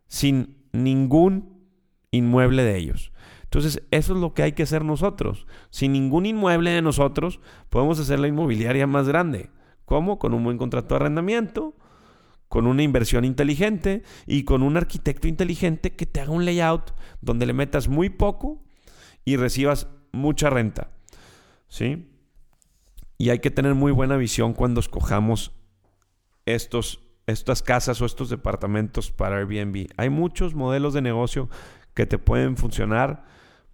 sin 0.07 0.57
ningún 0.73 1.67
inmueble 2.11 2.63
de 2.65 2.77
ellos. 2.77 3.13
Entonces, 3.45 3.83
eso 3.91 4.15
es 4.15 4.21
lo 4.21 4.35
que 4.35 4.43
hay 4.43 4.53
que 4.53 4.65
hacer 4.65 4.85
nosotros. 4.85 5.47
Sin 5.71 5.93
ningún 5.93 6.27
inmueble 6.27 6.71
de 6.71 6.83
nosotros, 6.83 7.41
podemos 7.71 7.99
hacer 7.99 8.19
la 8.19 8.29
inmobiliaria 8.29 8.87
más 8.87 9.09
grande. 9.09 9.51
¿Cómo? 9.85 10.19
Con 10.19 10.35
un 10.35 10.43
buen 10.43 10.59
contrato 10.59 10.95
de 10.95 10.97
arrendamiento, 10.97 11.75
con 12.49 12.67
una 12.67 12.83
inversión 12.83 13.25
inteligente 13.25 14.03
y 14.27 14.45
con 14.45 14.63
un 14.63 14.77
arquitecto 14.77 15.29
inteligente 15.29 15.95
que 15.95 16.07
te 16.07 16.21
haga 16.21 16.33
un 16.33 16.45
layout 16.45 16.95
donde 17.21 17.47
le 17.47 17.53
metas 17.53 17.89
muy 17.89 18.11
poco 18.11 18.63
y 19.25 19.37
recibas 19.37 19.89
mucha 20.13 20.51
renta. 20.51 20.91
¿Sí? 21.69 22.13
Y 23.19 23.31
hay 23.31 23.41
que 23.41 23.51
tener 23.51 23.75
muy 23.75 23.93
buena 23.93 24.17
visión 24.17 24.53
cuando 24.53 24.81
escojamos 24.81 25.53
estos 26.45 27.07
estas 27.27 27.63
casas 27.63 28.01
o 28.01 28.07
estos 28.07 28.31
departamentos 28.31 29.11
para 29.11 29.39
Airbnb. 29.39 29.89
Hay 29.97 30.11
muchos 30.11 30.55
modelos 30.55 30.95
de 30.95 31.03
negocio 31.03 31.49
que 31.95 32.07
te 32.07 32.19
pueden 32.19 32.57
funcionar. 32.57 33.25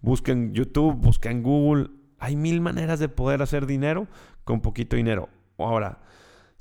Busquen 0.01 0.53
YouTube, 0.53 0.95
busquen 0.95 1.43
Google. 1.43 1.91
Hay 2.19 2.35
mil 2.35 2.61
maneras 2.61 2.99
de 2.99 3.09
poder 3.09 3.41
hacer 3.41 3.65
dinero 3.67 4.07
con 4.43 4.61
poquito 4.61 4.95
dinero. 4.95 5.29
Ahora, 5.57 6.01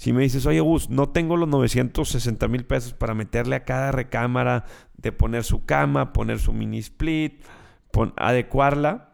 si 0.03 0.13
me 0.13 0.23
dices, 0.23 0.47
oye 0.47 0.59
Gus, 0.59 0.91
no 0.91 1.11
tengo 1.11 1.37
los 1.37 1.49
960 1.49 2.49
mil 2.49 2.65
pesos 2.65 2.93
para 2.93 3.15
meterle 3.15 3.55
a 3.55 3.63
cada 3.63 3.93
recámara, 3.93 4.65
de 4.97 5.13
poner 5.13 5.45
su 5.45 5.65
cama, 5.65 6.13
poner 6.13 6.41
su 6.41 6.53
mini 6.53 6.79
split, 6.79 7.41
adecuarla, 8.17 9.13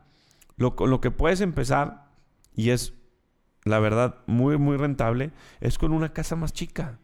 lo, 0.56 0.74
que 1.02 1.10
puedes 1.10 1.42
empezar, 1.42 2.08
y 2.54 2.70
es 2.70 2.94
la 3.64 3.80
verdad 3.80 4.20
muy, 4.26 4.56
muy 4.56 4.78
rentable, 4.78 5.32
es 5.60 5.76
con 5.76 5.92
una 5.92 6.14
casa 6.14 6.36
más 6.36 6.54
chica. 6.54 6.98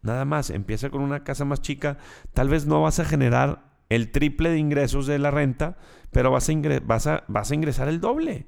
Nada 0.00 0.24
más, 0.24 0.48
empieza 0.48 0.88
con 0.88 1.02
una 1.02 1.24
casa 1.24 1.44
más 1.44 1.60
chica. 1.60 1.98
Tal 2.32 2.48
vez 2.48 2.64
no 2.64 2.80
vas 2.80 3.00
a 3.00 3.04
generar 3.04 3.66
el 3.90 4.12
triple 4.12 4.48
de 4.48 4.56
ingresos 4.56 5.06
de 5.06 5.18
la 5.18 5.30
renta, 5.30 5.76
pero 6.10 6.30
vas 6.30 6.48
a, 6.48 6.54
vas 6.86 7.06
a, 7.06 7.24
vas 7.28 7.50
a 7.50 7.54
ingresar 7.54 7.88
el 7.88 8.00
doble. 8.00 8.46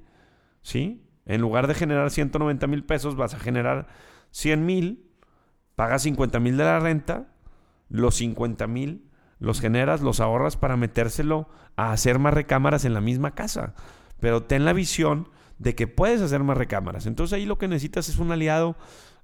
¿Sí? 0.63 1.07
En 1.27 1.43
lugar 1.43 1.67
de 1.67 1.75
generar 1.75 2.11
190 2.11 2.67
mil 2.69 2.85
pesos, 2.85 3.17
vas 3.17 3.35
a 3.35 3.39
generar 3.39 3.89
100 4.37 4.66
mil, 4.66 5.11
pagas 5.75 6.02
50 6.02 6.40
mil 6.40 6.57
de 6.57 6.64
la 6.64 6.78
renta, 6.81 7.28
los 7.88 8.16
50 8.16 8.66
mil 8.66 9.02
los 9.38 9.61
generas, 9.61 10.00
los 10.00 10.21
ahorras 10.21 10.57
para 10.57 10.78
metérselo 10.78 11.49
a 11.76 11.93
hacer 11.93 12.19
más 12.19 12.33
recámaras 12.33 12.87
en 12.87 12.95
la 12.95 13.02
misma 13.02 13.35
casa. 13.35 13.75
Pero 14.19 14.45
ten 14.45 14.64
la 14.64 14.73
visión 14.73 15.28
de 15.59 15.75
que 15.75 15.87
puedes 15.87 16.23
hacer 16.23 16.43
más 16.43 16.57
recámaras. 16.57 17.05
Entonces 17.05 17.35
ahí 17.35 17.45
lo 17.45 17.59
que 17.59 17.69
necesitas 17.69 18.09
es 18.09 18.16
un 18.16 18.33
aliado 18.33 18.76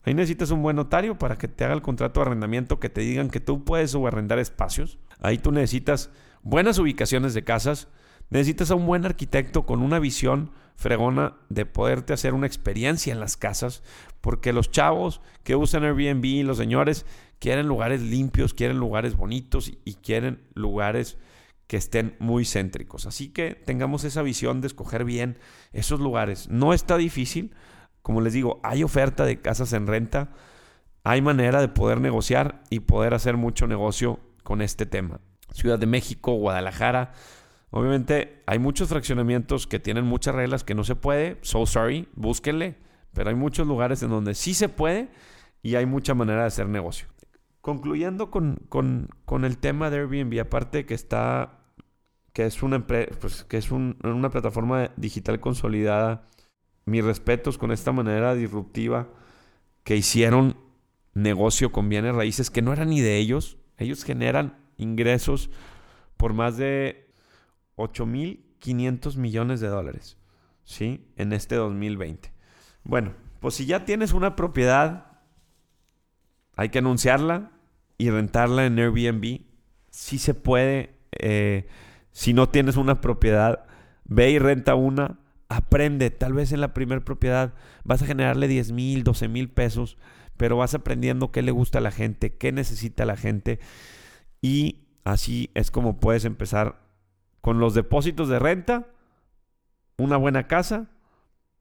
Ahí 0.05 0.15
necesitas 0.15 0.51
un 0.51 0.63
buen 0.63 0.77
notario 0.77 1.17
para 1.17 1.39
que 1.39 1.47
te 1.47 1.65
haga 1.65 1.75
el 1.75 1.83
contrato 1.83 2.21
de 2.21 2.27
arrendamiento, 2.27 2.81
que 2.81 2.89
te 2.89 3.03
digan 3.03 3.31
que 3.31 3.39
tú 3.39 3.65
puedes 3.65 3.93
subarrendar 3.93 4.39
espacios. 4.41 4.99
Ahí 5.21 5.39
tú 5.39 5.53
necesitas 5.53 6.11
buenas 6.43 6.79
ubicaciones 6.79 7.35
de 7.35 7.45
casas. 7.45 7.87
Necesitas 8.33 8.71
a 8.71 8.77
un 8.77 8.87
buen 8.87 9.05
arquitecto 9.05 9.67
con 9.67 9.83
una 9.83 9.99
visión 9.99 10.53
fregona 10.77 11.37
de 11.51 11.67
poderte 11.67 12.15
hacer 12.15 12.33
una 12.33 12.47
experiencia 12.47 13.13
en 13.13 13.21
las 13.21 13.37
casas, 13.37 13.83
porque 14.23 14.55
los 14.55 14.71
chavos 14.71 15.21
que 15.45 15.55
usan 15.55 15.85
Airbnb, 15.85 16.43
los 16.47 16.57
señores, 16.57 17.05
quieren 17.39 17.69
lugares 17.69 18.01
limpios, 18.01 18.55
quieren 18.55 18.79
lugares 18.79 19.19
bonitos 19.19 19.71
y 19.85 19.95
quieren 19.97 20.41
lugares 20.55 21.19
que 21.67 21.77
estén 21.77 22.17
muy 22.21 22.47
céntricos. 22.47 23.05
Así 23.05 23.29
que 23.29 23.55
tengamos 23.55 24.03
esa 24.05 24.23
visión 24.23 24.63
de 24.63 24.69
escoger 24.69 25.05
bien 25.05 25.39
esos 25.75 26.01
lugares. 26.01 26.49
No 26.49 26.73
está 26.73 26.97
difícil. 26.97 27.55
Como 28.01 28.23
les 28.23 28.33
digo, 28.33 28.61
hay 28.63 28.83
oferta 28.83 29.27
de 29.27 29.43
casas 29.43 29.75
en 29.75 29.87
renta, 29.87 30.31
hay 31.05 31.21
manera 31.21 31.61
de 31.61 31.69
poder 31.69 32.01
negociar 32.01 32.63
y 32.71 32.81
poder 32.81 33.13
hacer 33.13 33.37
mucho 33.37 33.67
negocio 33.67 34.21
con 34.43 34.63
este 34.63 34.87
tema. 34.87 35.21
Ciudad 35.53 35.79
de 35.79 35.85
México, 35.85 36.33
Guadalajara. 36.33 37.13
Obviamente 37.75 38.43
hay 38.45 38.59
muchos 38.59 38.91
fraccionamientos 38.91 39.67
que 39.67 39.79
tienen 39.81 40.05
muchas 40.05 40.35
reglas 40.35 40.63
que 40.63 40.75
no 40.75 40.85
se 40.85 40.95
puede. 40.95 41.39
So 41.41 41.65
sorry, 41.65 42.07
búsquenle. 42.15 42.77
Pero 43.15 43.31
hay 43.31 43.35
muchos 43.35 43.67
lugares 43.67 44.03
en 44.03 44.11
donde 44.11 44.35
sí 44.35 44.53
se 44.53 44.69
puede 44.69 45.09
y 45.63 45.77
hay 45.77 45.87
mucha 45.87 46.15
manera 46.15 46.43
de 46.43 46.49
hacer 46.49 46.69
negocio. 46.69 47.09
Concluyendo 47.63 48.31
con, 48.31 48.59
con, 48.69 49.45
el 49.45 49.57
tema 49.57 49.89
de 49.89 50.01
Airbnb, 50.01 50.39
aparte 50.39 50.85
que 50.85 50.93
está, 50.93 51.61
que 52.35 52.45
es 52.45 52.63
una, 52.63 52.87
pues, 52.87 53.45
que 53.45 53.57
es 53.57 53.71
una 53.71 54.29
plataforma 54.29 54.91
digital 54.99 55.41
consolidada 55.41 56.29
mis 56.85 57.03
respetos 57.03 57.57
con 57.57 57.73
esta 57.73 57.93
manera 57.93 58.35
disruptiva 58.35 59.09
que 59.83 59.97
hicieron 59.97 60.59
negocio 61.15 61.73
con 61.73 61.89
bienes 61.89 62.15
raíces 62.15 62.51
que 62.51 62.61
no 62.61 62.75
eran 62.75 62.91
ni 62.91 63.01
de 63.01 63.17
ellos. 63.17 63.57
Ellos 63.79 64.05
generan 64.05 64.59
ingresos 64.77 65.49
por 66.19 66.35
más 66.35 66.59
de 66.59 67.03
8.500 67.77 69.17
millones 69.17 69.61
de 69.61 69.69
dólares, 69.69 70.19
¿sí? 70.65 71.07
En 71.17 71.33
este 71.33 71.57
2020. 71.57 72.33
Bueno, 72.85 73.15
pues 73.41 73.55
si 73.55 73.67
ya 73.67 73.85
tienes 73.85 74.13
una 74.13 74.37
propiedad, 74.37 75.07
hay 76.57 76.69
que 76.69 76.79
anunciarla 76.79 77.51
y 77.99 78.11
rentarla 78.11 78.67
en 78.67 78.79
Airbnb. 78.79 79.41
Si 79.91 80.19
se 80.19 80.35
puede, 80.35 80.97
eh, 81.13 81.67
si 82.13 82.33
no 82.33 82.49
tienes 82.49 82.77
una 82.77 83.01
propiedad, 83.01 83.67
ve 84.05 84.31
y 84.31 84.39
renta 84.39 84.75
una 84.75 85.19
Aprende, 85.53 86.09
tal 86.11 86.33
vez 86.33 86.51
en 86.53 86.63
la 86.63 86.73
primera 86.73 87.05
propiedad 87.05 87.53
vas 87.85 88.01
a 88.01 88.07
generarle 88.07 88.49
10 88.49 88.73
mil, 88.73 89.05
12 89.05 89.29
mil 89.29 89.51
pesos, 89.51 89.99
pero 90.39 90.57
vas 90.57 90.73
aprendiendo 90.73 91.31
qué 91.31 91.43
le 91.43 91.51
gusta 91.51 91.77
a 91.77 91.83
la 91.83 91.91
gente, 91.91 92.39
qué 92.39 92.53
necesita 92.53 93.05
la 93.05 93.19
gente 93.19 93.61
y 94.41 94.87
así 95.05 95.51
es 95.53 95.71
como 95.71 96.01
puedes 96.01 96.25
empezar 96.25 96.81
con 97.43 97.59
los 97.61 97.75
depósitos 97.75 98.29
de 98.29 98.39
renta, 98.39 98.89
una 99.99 100.17
buena 100.17 100.47
casa 100.47 100.89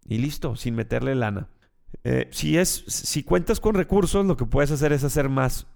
y 0.06 0.20
listo, 0.20 0.56
sin 0.56 0.76
meterle 0.76 1.16
lana. 1.16 1.50
Eh, 2.06 2.30
si, 2.32 2.58
es, 2.58 2.70
si 2.88 3.24
cuentas 3.24 3.60
con 3.60 3.76
recursos, 3.76 4.26
lo 4.26 4.38
que 4.38 4.46
puedes 4.46 4.72
hacer 4.72 4.94
es 4.94 5.04
hacer 5.04 5.28
más 5.28 5.68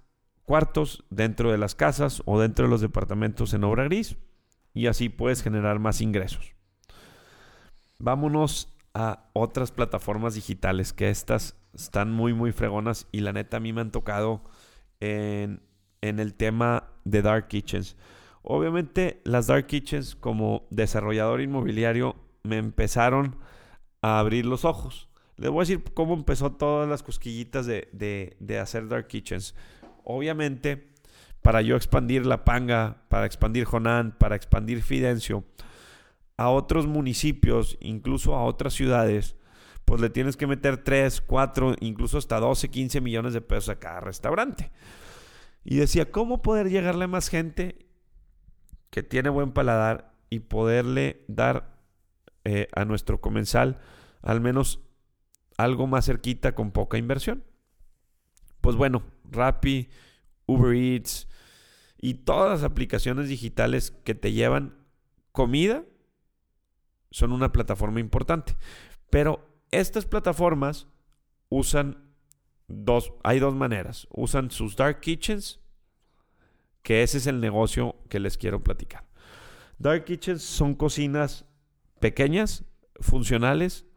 cuartos 0.44 1.04
dentro 1.10 1.52
de 1.52 1.58
las 1.58 1.76
casas 1.76 2.22
o 2.26 2.40
dentro 2.40 2.66
de 2.66 2.72
los 2.72 2.82
departamentos 2.82 3.54
en 3.54 3.64
obra 3.64 3.84
gris 3.84 4.16
y 4.74 4.88
así 4.88 5.10
puedes 5.10 5.42
generar 5.42 5.80
más 5.80 6.02
ingresos. 6.02 6.54
Vámonos 7.98 8.74
a 8.94 9.30
otras 9.34 9.72
plataformas 9.72 10.36
digitales 10.36 10.94
que 10.94 11.10
estas 11.10 11.58
están 11.74 12.12
muy, 12.12 12.34
muy 12.34 12.52
fregonas 12.52 13.08
y 13.12 13.22
la 13.22 13.34
neta 13.34 13.58
a 13.58 13.60
mí 13.60 13.74
me 13.74 13.82
han 13.82 13.92
tocado 13.92 14.44
en, 15.00 15.62
en 16.02 16.20
el 16.20 16.36
tema 16.36 16.92
de 17.04 17.22
Dark 17.22 17.48
Kitchens. 17.48 17.98
Obviamente 18.48 19.22
las 19.24 19.48
Dark 19.48 19.66
Kitchens 19.66 20.16
como 20.16 20.68
desarrollador 20.70 21.42
inmobiliario 21.42 22.16
me 22.44 22.58
empezaron 22.58 23.38
a 24.04 24.20
abrir 24.20 24.46
los 24.46 24.66
ojos. 24.66 25.10
Les 25.36 25.50
voy 25.50 25.62
a 25.62 25.66
decir 25.66 25.84
cómo 25.96 26.14
empezó 26.14 26.52
todas 26.52 26.88
las 26.88 27.02
cosquillitas 27.02 27.66
de, 27.66 27.90
de, 27.92 28.38
de 28.40 28.60
hacer 28.60 28.88
Dark 28.88 29.08
Kitchens. 29.08 29.56
Obviamente, 30.04 30.92
para 31.42 31.64
yo 31.64 31.76
expandir 31.76 32.28
La 32.28 32.46
Panga, 32.46 33.02
para 33.10 33.26
expandir 33.26 33.66
Jonán, 33.66 34.16
para 34.16 34.36
expandir 34.36 34.84
Fidencio 34.84 35.44
a 36.38 36.50
otros 36.50 36.86
municipios, 36.86 37.80
incluso 37.82 38.36
a 38.36 38.44
otras 38.44 38.74
ciudades, 38.74 39.36
pues 39.86 40.02
le 40.02 40.12
tienes 40.12 40.38
que 40.38 40.46
meter 40.46 40.84
3, 40.84 41.22
4, 41.22 41.78
incluso 41.80 42.20
hasta 42.20 42.40
12, 42.40 42.70
15 42.70 43.02
millones 43.02 43.34
de 43.34 43.42
pesos 43.42 43.70
a 43.70 43.80
cada 43.80 44.02
restaurante. 44.02 44.72
Y 45.64 45.78
decía, 45.78 46.12
¿cómo 46.12 46.44
poder 46.44 46.70
llegarle 46.70 47.06
a 47.06 47.08
más 47.08 47.30
gente 47.30 47.85
que 48.96 49.04
tiene 49.04 49.28
buen 49.28 49.52
paladar 49.52 50.14
y 50.30 50.40
poderle 50.40 51.26
dar 51.28 51.82
eh, 52.46 52.70
a 52.74 52.86
nuestro 52.86 53.20
comensal 53.20 53.78
al 54.22 54.40
menos 54.40 54.80
algo 55.58 55.86
más 55.86 56.06
cerquita 56.06 56.56
con 56.56 56.72
poca 56.72 56.98
inversión? 56.98 57.44
Pues 58.62 58.78
bueno, 58.78 59.04
Rappi, 59.30 59.90
Uber 60.46 60.74
Eats 60.74 61.28
y 61.98 62.14
todas 62.14 62.50
las 62.50 62.64
aplicaciones 62.64 63.28
digitales 63.28 63.92
que 63.92 64.16
te 64.16 64.32
llevan 64.32 64.78
comida 65.34 65.84
son 67.12 67.34
una 67.34 67.52
plataforma 67.52 68.00
importante. 68.00 68.56
Pero 69.10 69.46
estas 69.72 70.06
plataformas 70.06 70.88
usan 71.50 72.14
dos, 72.70 73.12
hay 73.26 73.40
dos 73.40 73.56
maneras. 73.56 74.08
Usan 74.10 74.52
sus 74.52 74.78
dark 74.78 75.02
kitchens, 75.02 75.60
que 76.86 77.02
ese 77.02 77.18
es 77.18 77.26
el 77.26 77.42
negocio 77.42 77.96
que 78.10 78.20
les 78.20 78.38
quiero 78.38 78.64
platicar. 78.64 79.06
Dark 79.80 80.06
kitchens 80.06 80.44
son 80.44 80.76
cocinas 80.76 81.44
pequeñas, 82.00 82.64
funcionales, 83.00 83.88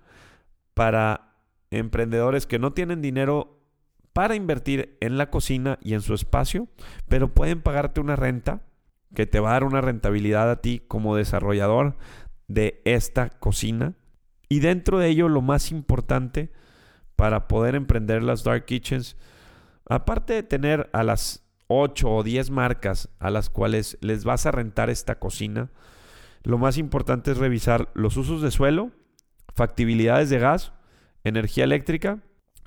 para 0.72 1.34
emprendedores 1.70 2.46
que 2.46 2.58
no 2.58 2.72
tienen 2.72 3.02
dinero 3.02 3.60
para 4.14 4.36
invertir 4.36 4.96
en 5.00 5.18
la 5.18 5.28
cocina 5.28 5.78
y 5.82 5.92
en 5.92 6.00
su 6.00 6.14
espacio, 6.14 6.66
pero 7.08 7.34
pueden 7.34 7.60
pagarte 7.60 8.00
una 8.00 8.16
renta 8.16 8.62
que 9.14 9.26
te 9.26 9.38
va 9.38 9.50
a 9.50 9.52
dar 9.52 9.64
una 9.64 9.82
rentabilidad 9.82 10.50
a 10.50 10.62
ti 10.62 10.80
como 10.88 11.14
desarrollador 11.14 11.98
de 12.46 12.80
esta 12.86 13.28
cocina. 13.28 13.96
Y 14.48 14.60
dentro 14.60 14.98
de 14.98 15.08
ello, 15.08 15.28
lo 15.28 15.42
más 15.42 15.72
importante 15.72 16.52
para 17.16 17.48
poder 17.48 17.74
emprender 17.74 18.22
las 18.22 18.44
Dark 18.44 18.64
Kitchens, 18.64 19.18
aparte 19.84 20.32
de 20.32 20.42
tener 20.42 20.88
a 20.94 21.02
las 21.02 21.47
8 21.68 22.10
o 22.10 22.22
10 22.22 22.50
marcas 22.50 23.08
a 23.18 23.30
las 23.30 23.50
cuales 23.50 23.98
les 24.00 24.24
vas 24.24 24.46
a 24.46 24.50
rentar 24.50 24.90
esta 24.90 25.18
cocina, 25.18 25.70
lo 26.42 26.58
más 26.58 26.78
importante 26.78 27.30
es 27.30 27.38
revisar 27.38 27.90
los 27.94 28.16
usos 28.16 28.42
de 28.42 28.50
suelo, 28.50 28.90
factibilidades 29.54 30.30
de 30.30 30.38
gas, 30.38 30.72
energía 31.24 31.64
eléctrica 31.64 32.22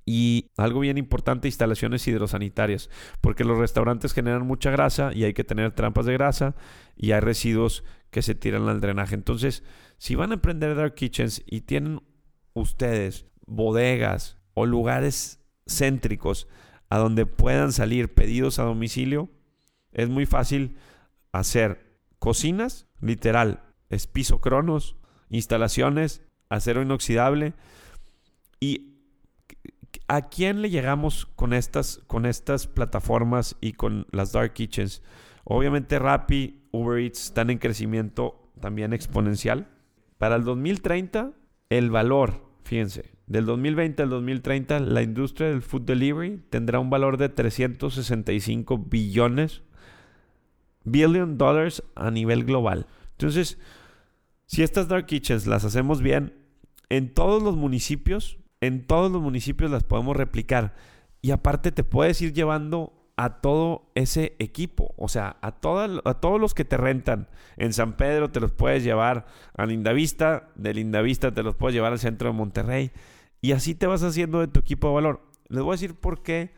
y 0.06 0.52
algo 0.58 0.82
bien 0.82 0.98
importante, 0.98 1.48
instalaciones 1.48 2.08
hidrosanitarias, 2.08 2.90
porque 3.22 3.44
los 3.44 3.58
restaurantes 3.58 4.14
generan 4.14 4.46
mucha 4.46 4.72
grasa 4.72 5.12
y 5.14 5.24
hay 5.24 5.34
que 5.34 5.44
tener 5.44 5.72
trampas 5.72 6.06
de 6.06 6.14
grasa 6.14 6.56
y 6.96 7.12
hay 7.12 7.20
residuos 7.20 7.84
que 8.10 8.22
se 8.22 8.36
tiran 8.36 8.68
al 8.68 8.82
drenaje. 8.82 9.16
Entonces, 9.16 9.64
si 9.98 10.16
van 10.16 10.32
a 10.32 10.36
emprender 10.36 10.76
dark 10.76 10.96
kitchens 10.96 11.44
y 11.46 11.62
tienen 11.62 12.02
ustedes 12.54 13.26
bodegas 13.46 14.38
o 14.54 14.66
lugares 14.66 15.40
céntricos 15.66 16.48
a 16.92 16.98
donde 16.98 17.26
puedan 17.26 17.72
salir 17.72 18.14
pedidos 18.14 18.60
a 18.60 18.64
domicilio, 18.64 19.30
es 19.94 20.10
muy 20.10 20.26
fácil 20.26 20.76
hacer 21.32 21.98
cocinas, 22.20 22.86
literal, 23.00 23.64
es 23.90 24.08
piso 24.08 24.42
cronos, 24.42 24.98
instalaciones, 25.30 26.22
acero 26.50 26.82
inoxidable 26.82 27.54
y 28.60 28.98
¿a 30.10 30.28
quién 30.28 30.62
le 30.62 30.70
llegamos 30.70 31.28
con 31.38 31.54
estas, 31.54 32.02
con 32.08 32.26
estas 32.26 32.68
plataformas 32.68 33.56
y 33.62 33.72
con 33.72 34.06
las 34.12 34.34
dark 34.34 34.52
kitchens? 34.52 35.02
Obviamente 35.46 35.98
Rappi, 35.98 36.68
Uber 36.72 37.00
Eats 37.00 37.28
están 37.28 37.50
en 37.52 37.58
crecimiento 37.58 38.52
también 38.60 38.92
exponencial. 38.92 39.70
Para 40.18 40.36
el 40.36 40.44
2030, 40.44 41.32
el 41.70 41.90
valor, 41.90 42.51
fíjense, 42.72 43.12
del 43.28 43.46
2020 43.48 44.02
al 44.02 44.10
2030, 44.10 44.80
la 44.80 45.02
industria 45.02 45.50
del 45.50 45.62
food 45.62 45.82
delivery 45.82 46.42
tendrá 46.50 46.80
un 46.80 46.90
valor 46.90 47.18
de 47.18 47.28
365 47.28 48.78
billones, 48.78 49.62
billion 50.86 51.38
dollars 51.38 51.84
a 51.96 52.10
nivel 52.12 52.46
global. 52.46 52.88
Entonces, 53.12 53.60
si 54.46 54.64
estas 54.64 54.88
dark 54.88 55.06
kitchens 55.06 55.48
las 55.48 55.66
hacemos 55.66 56.02
bien, 56.02 56.34
en 56.88 57.14
todos 57.14 57.44
los 57.44 57.58
municipios, 57.58 58.38
en 58.62 58.88
todos 58.88 59.12
los 59.12 59.22
municipios 59.22 59.70
las 59.70 59.84
podemos 59.84 60.16
replicar. 60.16 60.74
Y 61.22 61.32
aparte 61.32 61.74
te 61.74 61.84
puedes 61.84 62.22
ir 62.22 62.32
llevando 62.32 63.01
a 63.22 63.40
todo 63.40 63.92
ese 63.94 64.36
equipo. 64.40 64.96
O 64.98 65.08
sea, 65.08 65.38
a, 65.44 65.50
a 65.50 66.14
todos 66.16 66.42
los 66.42 66.56
que 66.56 66.66
te 66.66 66.76
rentan 66.76 67.28
en 67.56 67.72
San 67.72 67.96
Pedro 67.96 68.32
te 68.32 68.40
los 68.40 68.52
puedes 68.52 68.84
llevar 68.84 69.28
a 69.56 69.68
Lindavista, 69.68 70.50
de 70.56 70.74
Lindavista 70.74 71.32
te 71.32 71.44
los 71.44 71.54
puedes 71.56 71.76
llevar 71.76 71.92
al 71.92 72.00
centro 72.00 72.32
de 72.32 72.36
Monterrey. 72.36 72.92
Y 73.40 73.52
así 73.52 73.76
te 73.76 73.86
vas 73.86 74.02
haciendo 74.02 74.40
de 74.40 74.48
tu 74.48 74.60
equipo 74.60 74.88
de 74.88 74.96
valor. 74.96 75.22
Les 75.50 75.62
voy 75.62 75.70
a 75.70 75.78
decir 75.78 75.94
por 75.94 76.24
qué 76.24 76.56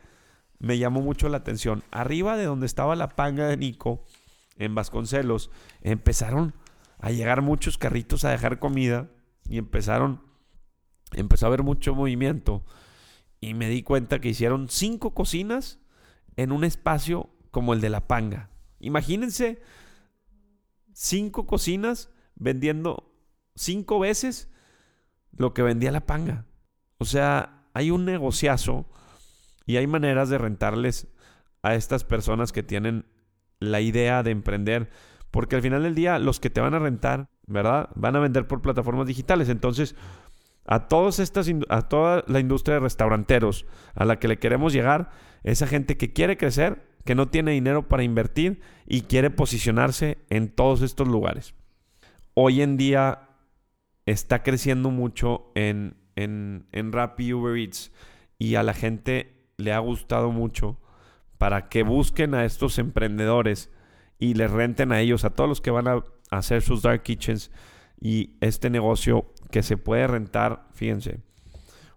me 0.58 0.78
llamó 0.78 1.02
mucho 1.02 1.28
la 1.28 1.36
atención. 1.36 1.82
Arriba 1.90 2.34
de 2.38 2.46
donde 2.46 2.64
estaba 2.64 2.96
la 2.96 3.10
panga 3.10 3.46
de 3.46 3.58
Nico, 3.58 4.02
en 4.56 4.74
Vasconcelos, 4.74 5.50
empezaron 5.82 6.54
a 6.98 7.10
llegar 7.10 7.42
muchos 7.42 7.76
carritos 7.76 8.24
a 8.24 8.30
dejar 8.30 8.58
comida 8.58 9.10
y 9.46 9.58
empezaron, 9.58 10.22
empezó 11.12 11.44
a 11.44 11.48
haber 11.48 11.62
mucho 11.62 11.94
movimiento. 11.94 12.64
Y 13.42 13.52
me 13.52 13.68
di 13.68 13.82
cuenta 13.82 14.18
que 14.18 14.30
hicieron 14.30 14.70
cinco 14.70 15.12
cocinas 15.12 15.83
en 16.36 16.52
un 16.52 16.64
espacio 16.64 17.30
como 17.50 17.74
el 17.74 17.80
de 17.80 17.90
la 17.90 18.06
panga. 18.06 18.50
Imagínense 18.80 19.62
cinco 20.92 21.46
cocinas 21.46 22.10
vendiendo 22.34 23.12
cinco 23.54 23.98
veces 23.98 24.50
lo 25.32 25.54
que 25.54 25.62
vendía 25.62 25.92
la 25.92 26.06
panga. 26.06 26.46
O 26.98 27.04
sea, 27.04 27.64
hay 27.74 27.90
un 27.90 28.04
negociazo 28.04 28.86
y 29.66 29.76
hay 29.76 29.86
maneras 29.86 30.28
de 30.28 30.38
rentarles 30.38 31.08
a 31.62 31.74
estas 31.74 32.04
personas 32.04 32.52
que 32.52 32.62
tienen 32.62 33.06
la 33.58 33.80
idea 33.80 34.22
de 34.22 34.30
emprender. 34.30 34.90
Porque 35.30 35.56
al 35.56 35.62
final 35.62 35.82
del 35.82 35.94
día, 35.94 36.18
los 36.18 36.38
que 36.38 36.50
te 36.50 36.60
van 36.60 36.74
a 36.74 36.78
rentar, 36.78 37.28
¿verdad? 37.46 37.90
Van 37.96 38.14
a 38.14 38.20
vender 38.20 38.46
por 38.46 38.62
plataformas 38.62 39.06
digitales. 39.06 39.48
Entonces, 39.48 39.96
a, 40.66 40.88
todas 40.88 41.18
estas, 41.18 41.50
a 41.68 41.82
toda 41.82 42.24
la 42.26 42.40
industria 42.40 42.74
de 42.74 42.80
restauranteros 42.80 43.66
a 43.94 44.04
la 44.04 44.18
que 44.18 44.28
le 44.28 44.38
queremos 44.38 44.72
llegar, 44.72 45.10
esa 45.42 45.66
gente 45.66 45.96
que 45.96 46.12
quiere 46.12 46.36
crecer, 46.36 46.82
que 47.04 47.14
no 47.14 47.28
tiene 47.28 47.52
dinero 47.52 47.88
para 47.88 48.02
invertir 48.02 48.60
y 48.86 49.02
quiere 49.02 49.30
posicionarse 49.30 50.18
en 50.30 50.48
todos 50.48 50.82
estos 50.82 51.06
lugares. 51.06 51.54
Hoy 52.32 52.62
en 52.62 52.76
día 52.76 53.28
está 54.06 54.42
creciendo 54.42 54.90
mucho 54.90 55.50
en, 55.54 55.96
en, 56.16 56.66
en 56.72 56.92
Rappi 56.92 57.32
Uber 57.32 57.56
Eats 57.56 57.92
y 58.38 58.54
a 58.54 58.62
la 58.62 58.74
gente 58.74 59.34
le 59.56 59.72
ha 59.72 59.78
gustado 59.78 60.30
mucho 60.30 60.80
para 61.38 61.68
que 61.68 61.82
busquen 61.82 62.34
a 62.34 62.44
estos 62.44 62.78
emprendedores 62.78 63.70
y 64.18 64.34
les 64.34 64.50
renten 64.50 64.92
a 64.92 65.00
ellos, 65.00 65.24
a 65.24 65.30
todos 65.30 65.48
los 65.48 65.60
que 65.60 65.70
van 65.70 65.88
a 65.88 66.02
hacer 66.30 66.62
sus 66.62 66.82
dark 66.82 67.02
kitchens 67.02 67.50
y 68.00 68.36
este 68.40 68.70
negocio 68.70 69.32
que 69.54 69.62
se 69.62 69.76
puede 69.76 70.08
rentar, 70.08 70.66
fíjense, 70.72 71.20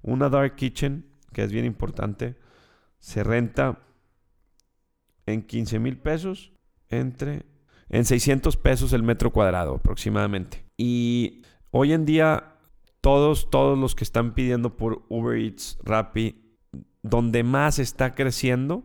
una 0.04 0.30
dark 0.30 0.54
kitchen, 0.54 1.08
que 1.34 1.42
es 1.42 1.52
bien 1.52 1.66
importante, 1.66 2.36
se 3.00 3.24
renta 3.24 3.80
en 5.26 5.42
15 5.42 5.80
mil 5.80 5.98
pesos 5.98 6.54
entre 6.90 7.48
en 7.90 8.06
600 8.06 8.58
pesos 8.58 8.94
el 8.94 9.02
metro 9.02 9.34
cuadrado 9.34 9.74
aproximadamente. 9.74 10.66
Y 10.78 11.42
hoy 11.72 11.94
en 11.94 12.06
día 12.06 12.60
todos 13.02 13.50
todos 13.50 13.76
los 13.76 13.96
que 13.96 14.04
están 14.04 14.36
pidiendo 14.36 14.78
por 14.78 15.08
Uber 15.10 15.40
Eats, 15.40 15.80
Rappi, 15.84 16.56
donde 17.02 17.42
más 17.42 17.80
está 17.80 18.14
creciendo, 18.14 18.84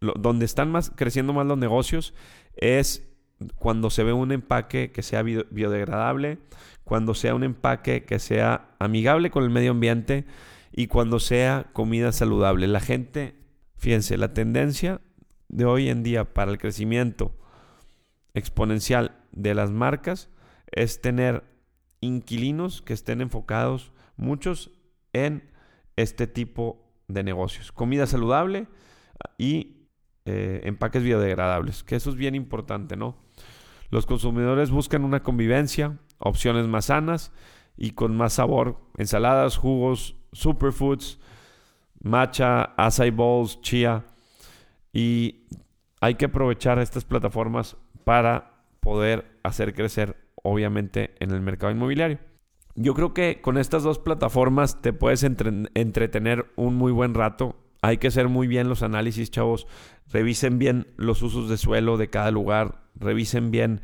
donde 0.00 0.46
están 0.46 0.70
más 0.70 0.88
creciendo 0.96 1.34
más 1.34 1.44
los 1.44 1.58
negocios 1.58 2.14
es 2.54 3.06
cuando 3.58 3.90
se 3.90 4.04
ve 4.04 4.12
un 4.12 4.32
empaque 4.32 4.92
que 4.92 5.02
sea 5.02 5.22
biodegradable, 5.22 6.38
cuando 6.84 7.14
sea 7.14 7.34
un 7.34 7.44
empaque 7.44 8.04
que 8.04 8.18
sea 8.18 8.70
amigable 8.78 9.30
con 9.30 9.44
el 9.44 9.50
medio 9.50 9.72
ambiente 9.72 10.24
y 10.72 10.86
cuando 10.86 11.20
sea 11.20 11.66
comida 11.72 12.12
saludable. 12.12 12.66
La 12.66 12.80
gente, 12.80 13.34
fíjense, 13.76 14.16
la 14.16 14.32
tendencia 14.32 15.00
de 15.48 15.64
hoy 15.64 15.88
en 15.88 16.02
día 16.02 16.32
para 16.32 16.50
el 16.50 16.58
crecimiento 16.58 17.34
exponencial 18.34 19.16
de 19.32 19.54
las 19.54 19.70
marcas 19.70 20.28
es 20.70 21.00
tener 21.00 21.44
inquilinos 22.00 22.82
que 22.82 22.92
estén 22.92 23.20
enfocados, 23.20 23.92
muchos 24.16 24.70
en 25.12 25.50
este 25.96 26.26
tipo 26.26 26.86
de 27.08 27.22
negocios. 27.22 27.72
Comida 27.72 28.06
saludable 28.06 28.68
y 29.38 29.88
eh, 30.24 30.60
empaques 30.64 31.02
biodegradables, 31.02 31.82
que 31.82 31.96
eso 31.96 32.10
es 32.10 32.16
bien 32.16 32.34
importante, 32.34 32.96
¿no? 32.96 33.25
Los 33.90 34.06
consumidores 34.06 34.70
buscan 34.70 35.04
una 35.04 35.22
convivencia, 35.22 35.98
opciones 36.18 36.66
más 36.66 36.86
sanas 36.86 37.32
y 37.76 37.92
con 37.92 38.16
más 38.16 38.34
sabor, 38.34 38.80
ensaladas, 38.96 39.56
jugos, 39.56 40.16
superfoods, 40.32 41.18
matcha, 42.02 42.74
acai 42.76 43.10
bowls, 43.10 43.60
chía 43.60 44.04
y 44.92 45.46
hay 46.00 46.14
que 46.14 46.26
aprovechar 46.26 46.78
estas 46.78 47.04
plataformas 47.04 47.76
para 48.04 48.62
poder 48.80 49.38
hacer 49.42 49.74
crecer 49.74 50.16
obviamente 50.42 51.14
en 51.20 51.32
el 51.32 51.40
mercado 51.40 51.72
inmobiliario. 51.72 52.18
Yo 52.74 52.94
creo 52.94 53.14
que 53.14 53.40
con 53.40 53.58
estas 53.58 53.82
dos 53.82 53.98
plataformas 53.98 54.82
te 54.82 54.92
puedes 54.92 55.22
entretener 55.22 56.52
un 56.56 56.74
muy 56.76 56.92
buen 56.92 57.14
rato. 57.14 57.56
Hay 57.82 57.96
que 57.98 58.08
hacer 58.08 58.28
muy 58.28 58.46
bien 58.46 58.68
los 58.68 58.82
análisis, 58.82 59.30
chavos. 59.30 59.66
Revisen 60.08 60.58
bien 60.58 60.86
los 60.96 61.22
usos 61.22 61.48
de 61.48 61.56
suelo 61.56 61.96
de 61.96 62.10
cada 62.10 62.30
lugar. 62.30 62.85
Revisen 62.98 63.50
bien 63.50 63.80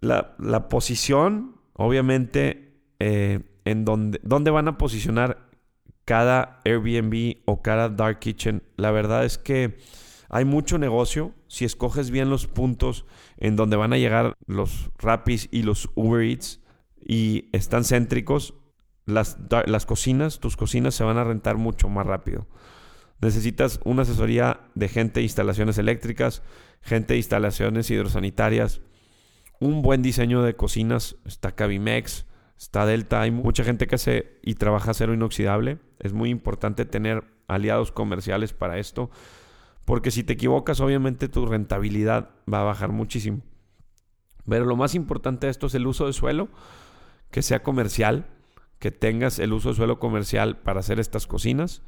la, 0.00 0.68
posición, 0.68 1.56
obviamente, 1.72 2.74
eh, 2.98 3.40
en 3.64 3.84
donde, 3.84 4.20
dónde 4.22 4.50
van 4.50 4.68
a 4.68 4.78
posicionar 4.78 5.50
cada 6.04 6.60
Airbnb 6.64 7.42
o 7.44 7.62
cada 7.62 7.88
Dark 7.88 8.18
Kitchen. 8.18 8.62
La 8.76 8.90
verdad 8.90 9.24
es 9.24 9.38
que 9.38 9.78
hay 10.28 10.44
mucho 10.44 10.78
negocio 10.78 11.34
si 11.48 11.64
escoges 11.64 12.10
bien 12.10 12.30
los 12.30 12.46
puntos 12.46 13.04
en 13.36 13.56
donde 13.56 13.76
van 13.76 13.92
a 13.92 13.98
llegar 13.98 14.34
los 14.46 14.90
Rapis 14.98 15.48
y 15.50 15.62
los 15.62 15.90
Uber 15.94 16.22
Eats 16.22 16.60
y 17.00 17.48
están 17.52 17.84
céntricos, 17.84 18.54
las, 19.06 19.38
las 19.66 19.86
cocinas, 19.86 20.38
tus 20.38 20.56
cocinas 20.56 20.94
se 20.94 21.04
van 21.04 21.18
a 21.18 21.24
rentar 21.24 21.56
mucho 21.56 21.88
más 21.88 22.06
rápido. 22.06 22.46
Necesitas 23.20 23.80
una 23.84 24.02
asesoría 24.02 24.60
de 24.74 24.88
gente 24.88 25.20
de 25.20 25.24
instalaciones 25.24 25.78
eléctricas, 25.78 26.42
gente 26.80 27.14
de 27.14 27.18
instalaciones 27.18 27.90
hidrosanitarias, 27.90 28.80
un 29.60 29.82
buen 29.82 30.00
diseño 30.00 30.42
de 30.42 30.56
cocinas, 30.56 31.16
está 31.26 31.52
Cabimex, 31.52 32.26
está 32.58 32.86
Delta, 32.86 33.20
hay 33.20 33.30
mucha 33.30 33.62
gente 33.62 33.86
que 33.86 33.96
hace 33.96 34.38
y 34.42 34.54
trabaja 34.54 34.92
acero 34.92 35.12
inoxidable. 35.12 35.78
Es 35.98 36.14
muy 36.14 36.30
importante 36.30 36.86
tener 36.86 37.24
aliados 37.46 37.92
comerciales 37.92 38.54
para 38.54 38.78
esto, 38.78 39.10
porque 39.84 40.10
si 40.10 40.24
te 40.24 40.32
equivocas, 40.32 40.80
obviamente 40.80 41.28
tu 41.28 41.44
rentabilidad 41.46 42.30
va 42.52 42.62
a 42.62 42.64
bajar 42.64 42.90
muchísimo. 42.90 43.42
Pero 44.48 44.64
lo 44.64 44.76
más 44.76 44.94
importante 44.94 45.46
de 45.46 45.50
esto 45.50 45.66
es 45.66 45.74
el 45.74 45.86
uso 45.86 46.06
de 46.06 46.12
suelo 46.12 46.48
que 47.30 47.42
sea 47.42 47.62
comercial, 47.62 48.26
que 48.78 48.90
tengas 48.90 49.38
el 49.38 49.52
uso 49.52 49.68
de 49.68 49.74
suelo 49.74 49.98
comercial 49.98 50.56
para 50.56 50.80
hacer 50.80 50.98
estas 50.98 51.26
cocinas, 51.26 51.82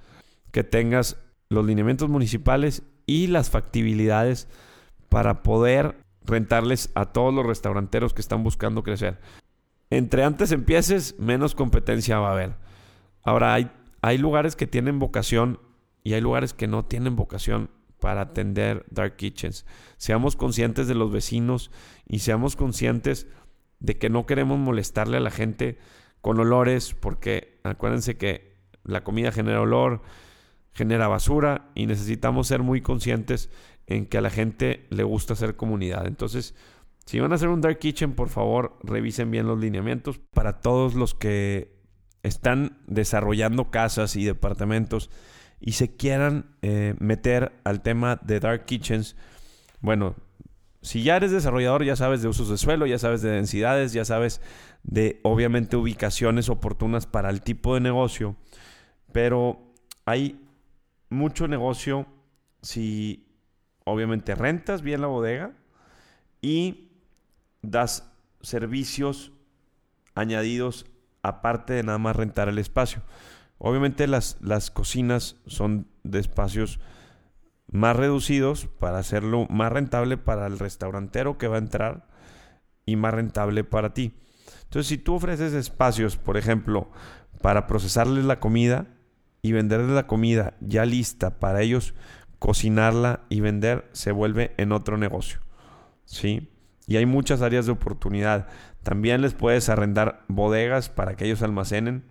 que 0.53 0.63
tengas 0.63 1.19
los 1.49 1.67
lineamientos 1.67 2.09
municipales 2.09 2.83
y 3.07 3.27
las 3.27 3.51
factibilidades 3.51 4.49
para 5.09 5.43
poder 5.43 5.97
rentarles 6.25 6.91
a 6.95 7.07
todos 7.07 7.35
los 7.35 7.45
restauranteros 7.45 8.15
que 8.15 8.23
están 8.23 8.45
buscando 8.45 8.83
crecer. 8.83 9.19
Entre 9.91 10.25
antes 10.25 10.53
empieces, 10.53 11.19
menos 11.19 11.55
competencia 11.55 12.19
va 12.19 12.31
a 12.31 12.33
haber. 12.33 12.55
Ahora, 13.23 13.55
hay, 13.55 13.71
hay 14.01 14.19
lugares 14.19 14.57
que 14.57 14.67
tienen 14.67 14.99
vocación 14.99 15.61
y 16.03 16.15
hay 16.15 16.21
lugares 16.21 16.55
que 16.55 16.67
no 16.67 16.85
tienen 16.85 17.17
vocación 17.17 17.71
para 18.01 18.23
atender 18.23 18.85
dark 18.91 19.17
kitchens. 19.17 19.67
Seamos 19.97 20.35
conscientes 20.37 20.89
de 20.89 20.95
los 20.95 21.13
vecinos 21.13 21.71
y 22.07 22.21
seamos 22.21 22.57
conscientes 22.57 23.27
de 23.81 23.99
que 23.99 24.11
no 24.11 24.27
queremos 24.27 24.59
molestarle 24.59 25.19
a 25.19 25.21
la 25.21 25.31
gente 25.31 25.79
con 26.21 26.39
olores, 26.41 26.95
porque 26.95 27.61
acuérdense 27.65 28.17
que 28.17 28.57
la 28.85 29.05
comida 29.05 29.31
genera 29.31 29.61
olor, 29.61 30.03
genera 30.73 31.09
basura 31.09 31.71
y 31.75 31.87
necesitamos 31.87 32.47
ser 32.49 32.63
muy 32.63 32.81
conscientes 32.81 33.51
en 33.87 34.07
que 34.07 34.19
a 34.19 34.21
la 34.23 34.31
gente 34.31 34.87
le 34.91 35.03
gusta 35.03 35.35
hacer 35.35 35.57
comunidad. 35.57 36.07
Entonces, 36.07 36.55
si 37.05 37.21
van 37.21 37.33
a 37.33 37.35
hacer 37.35 37.49
un 37.49 37.61
dark 37.61 37.79
kitchen, 37.79 38.15
por 38.15 38.29
favor, 38.29 38.79
revisen 38.83 39.31
bien 39.31 39.47
los 39.47 39.59
lineamientos 39.59 40.19
para 40.33 40.61
todos 40.61 40.95
los 40.95 41.15
que 41.15 41.73
están 42.23 42.79
desarrollando 42.87 43.71
casas 43.71 44.17
y 44.17 44.25
departamentos 44.25 45.11
y 45.61 45.73
se 45.73 45.97
quieran 45.97 46.57
eh, 46.63 46.95
meter 46.99 47.53
al 47.65 47.83
tema 47.83 48.21
de 48.23 48.41
dark 48.41 48.65
kitchens. 48.65 49.17
Bueno, 49.81 50.15
si 50.81 51.03
ya 51.03 51.17
eres 51.17 51.31
desarrollador, 51.31 51.85
ya 51.85 51.97
sabes 51.97 52.23
de 52.23 52.29
usos 52.29 52.49
de 52.49 52.59
suelo, 52.59 52.87
ya 52.87 52.99
sabes 52.99 53.23
de 53.23 53.31
densidades, 53.31 53.93
ya 53.93 54.05
sabes 54.05 54.41
de 54.83 55.21
obviamente 55.23 55.77
ubicaciones 55.77 56.49
oportunas 56.49 57.07
para 57.07 57.31
el 57.31 57.43
tipo 57.43 57.75
de 57.75 57.81
negocio, 57.81 58.37
pero 59.13 59.61
hay 60.05 60.41
mucho 61.13 61.47
negocio 61.49 62.07
si 62.63 63.29
obviamente 63.85 64.35
rentas 64.35 64.83
bien 64.83 65.01
la 65.01 65.07
bodega 65.07 65.53
y 66.41 66.91
das 67.63 68.11
servicios 68.41 69.33
añadidos 70.15 70.87
aparte 71.23 71.73
de 71.75 71.83
nada 71.83 71.99
más 71.99 72.17
rentar 72.17 72.49
el 72.49 72.59
espacio. 72.59 73.03
Obviamente 73.59 74.07
las, 74.09 74.39
las 74.41 74.71
cocinas 74.71 75.37
son 75.47 75.87
de 76.03 76.19
espacios 76.19 76.81
más 77.71 77.97
reducidos 77.97 78.67
para 78.67 78.99
hacerlo 78.99 79.47
más 79.49 79.73
rentable 79.73 80.17
para 80.17 80.47
el 80.47 80.59
restaurantero 80.59 81.39
que 81.39 81.49
va 81.49 81.57
a 81.57 81.61
entrar 81.61 82.09
y 82.85 82.97
más 82.97 83.15
rentable 83.15 83.65
para 83.65 83.95
ti. 83.95 84.15
Entonces, 84.65 84.89
si 84.89 84.99
tú 84.99 85.15
ofreces 85.15 85.53
espacios, 85.53 86.17
por 86.17 86.37
ejemplo, 86.37 86.91
para 87.41 87.67
procesarles 87.67 88.25
la 88.25 88.41
comida 88.41 88.87
y 89.43 89.53
venderles 89.53 89.91
la 89.91 90.07
comida 90.07 90.55
ya 90.61 90.85
lista 90.85 91.41
para 91.41 91.63
ellos 91.63 91.95
cocinarla 92.39 93.21
y 93.29 93.41
vender, 93.41 93.89
se 93.93 94.13
vuelve 94.13 94.53
en 94.57 94.73
otro 94.73 94.97
negocio. 94.97 95.41
¿Sí? 96.05 96.49
Y 96.87 96.97
hay 96.97 97.07
muchas 97.07 97.43
áreas 97.43 97.67
de 97.67 97.73
oportunidad. 97.73 98.49
También 98.83 99.21
les 99.21 99.35
puedes 99.35 99.69
arrendar 99.69 100.25
bodegas 100.29 100.89
para 100.89 101.15
que 101.15 101.25
ellos 101.25 101.43
almacenen. 101.43 102.05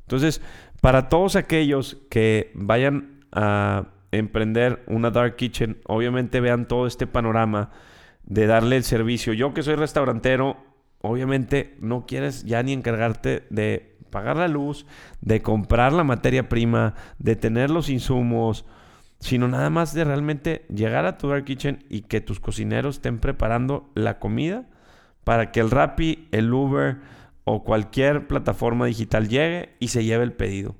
Entonces, 0.00 0.42
para 0.80 1.08
todos 1.08 1.36
aquellos 1.36 1.98
que 2.10 2.50
vayan 2.54 3.24
a 3.32 3.88
emprender 4.10 4.82
una 4.86 5.10
dark 5.10 5.36
kitchen, 5.36 5.78
obviamente 5.86 6.40
vean 6.40 6.68
todo 6.68 6.86
este 6.86 7.06
panorama 7.06 7.70
de 8.24 8.46
darle 8.46 8.76
el 8.76 8.84
servicio. 8.84 9.32
Yo 9.32 9.54
que 9.54 9.62
soy 9.62 9.76
restaurantero, 9.76 10.58
obviamente 11.00 11.76
no 11.80 12.04
quieres 12.06 12.44
ya 12.44 12.62
ni 12.62 12.74
encargarte 12.74 13.46
de 13.48 13.91
pagar 14.12 14.36
la 14.36 14.46
luz, 14.46 14.86
de 15.20 15.42
comprar 15.42 15.92
la 15.92 16.04
materia 16.04 16.48
prima, 16.48 16.94
de 17.18 17.34
tener 17.34 17.70
los 17.70 17.88
insumos, 17.88 18.64
sino 19.18 19.48
nada 19.48 19.70
más 19.70 19.92
de 19.92 20.04
realmente 20.04 20.64
llegar 20.72 21.04
a 21.06 21.18
tu 21.18 21.28
dark 21.28 21.44
kitchen 21.44 21.84
y 21.88 22.02
que 22.02 22.20
tus 22.20 22.38
cocineros 22.38 22.96
estén 22.96 23.18
preparando 23.18 23.90
la 23.96 24.20
comida 24.20 24.68
para 25.24 25.50
que 25.50 25.58
el 25.58 25.72
Rappi, 25.72 26.28
el 26.30 26.52
Uber 26.52 26.98
o 27.42 27.64
cualquier 27.64 28.28
plataforma 28.28 28.86
digital 28.86 29.28
llegue 29.28 29.74
y 29.80 29.88
se 29.88 30.04
lleve 30.04 30.22
el 30.22 30.32
pedido 30.32 30.76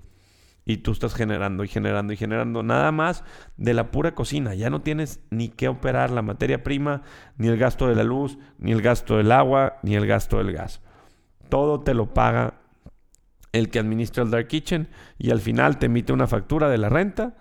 y 0.65 0.79
tú 0.79 0.93
estás 0.93 1.15
generando 1.15 1.65
y 1.65 1.69
generando 1.69 2.13
y 2.13 2.17
generando 2.17 2.63
nada 2.63 2.93
más 2.93 3.25
de 3.57 3.75
la 3.75 3.91
pura 3.91 4.15
cocina. 4.15 4.55
Ya 4.55 4.71
no 4.71 4.83
tienes 4.83 5.21
ni 5.31 5.49
que 5.49 5.69
operar 5.69 6.11
la 6.11 6.23
materia 6.23 6.63
prima, 6.63 7.03
ni 7.37 7.49
el 7.49 7.59
gasto 7.59 7.89
de 7.89 7.97
la 7.97 8.05
luz, 8.05 8.39
ni 8.59 8.73
el 8.73 8.83
gasto 8.83 9.17
del 9.17 9.33
agua, 9.33 9.79
ni 9.83 9.97
el 9.97 10.07
gasto 10.07 10.39
del 10.39 10.53
gas. 10.53 10.81
Todo 11.49 11.81
te 11.81 11.95
lo 11.95 12.15
paga 12.15 12.62
el 13.53 13.69
que 13.69 13.79
administra 13.79 14.25
el 14.25 14.31
Dark 14.31 14.49
Kitchen 14.49 14.89
y 15.19 15.31
al 15.31 15.41
final 15.41 15.79
te 15.79 15.87
emite 15.87 16.13
una 16.13 16.27
factura 16.27 16.69
de 16.69 16.79
la 16.79 16.89
renta, 16.89 17.37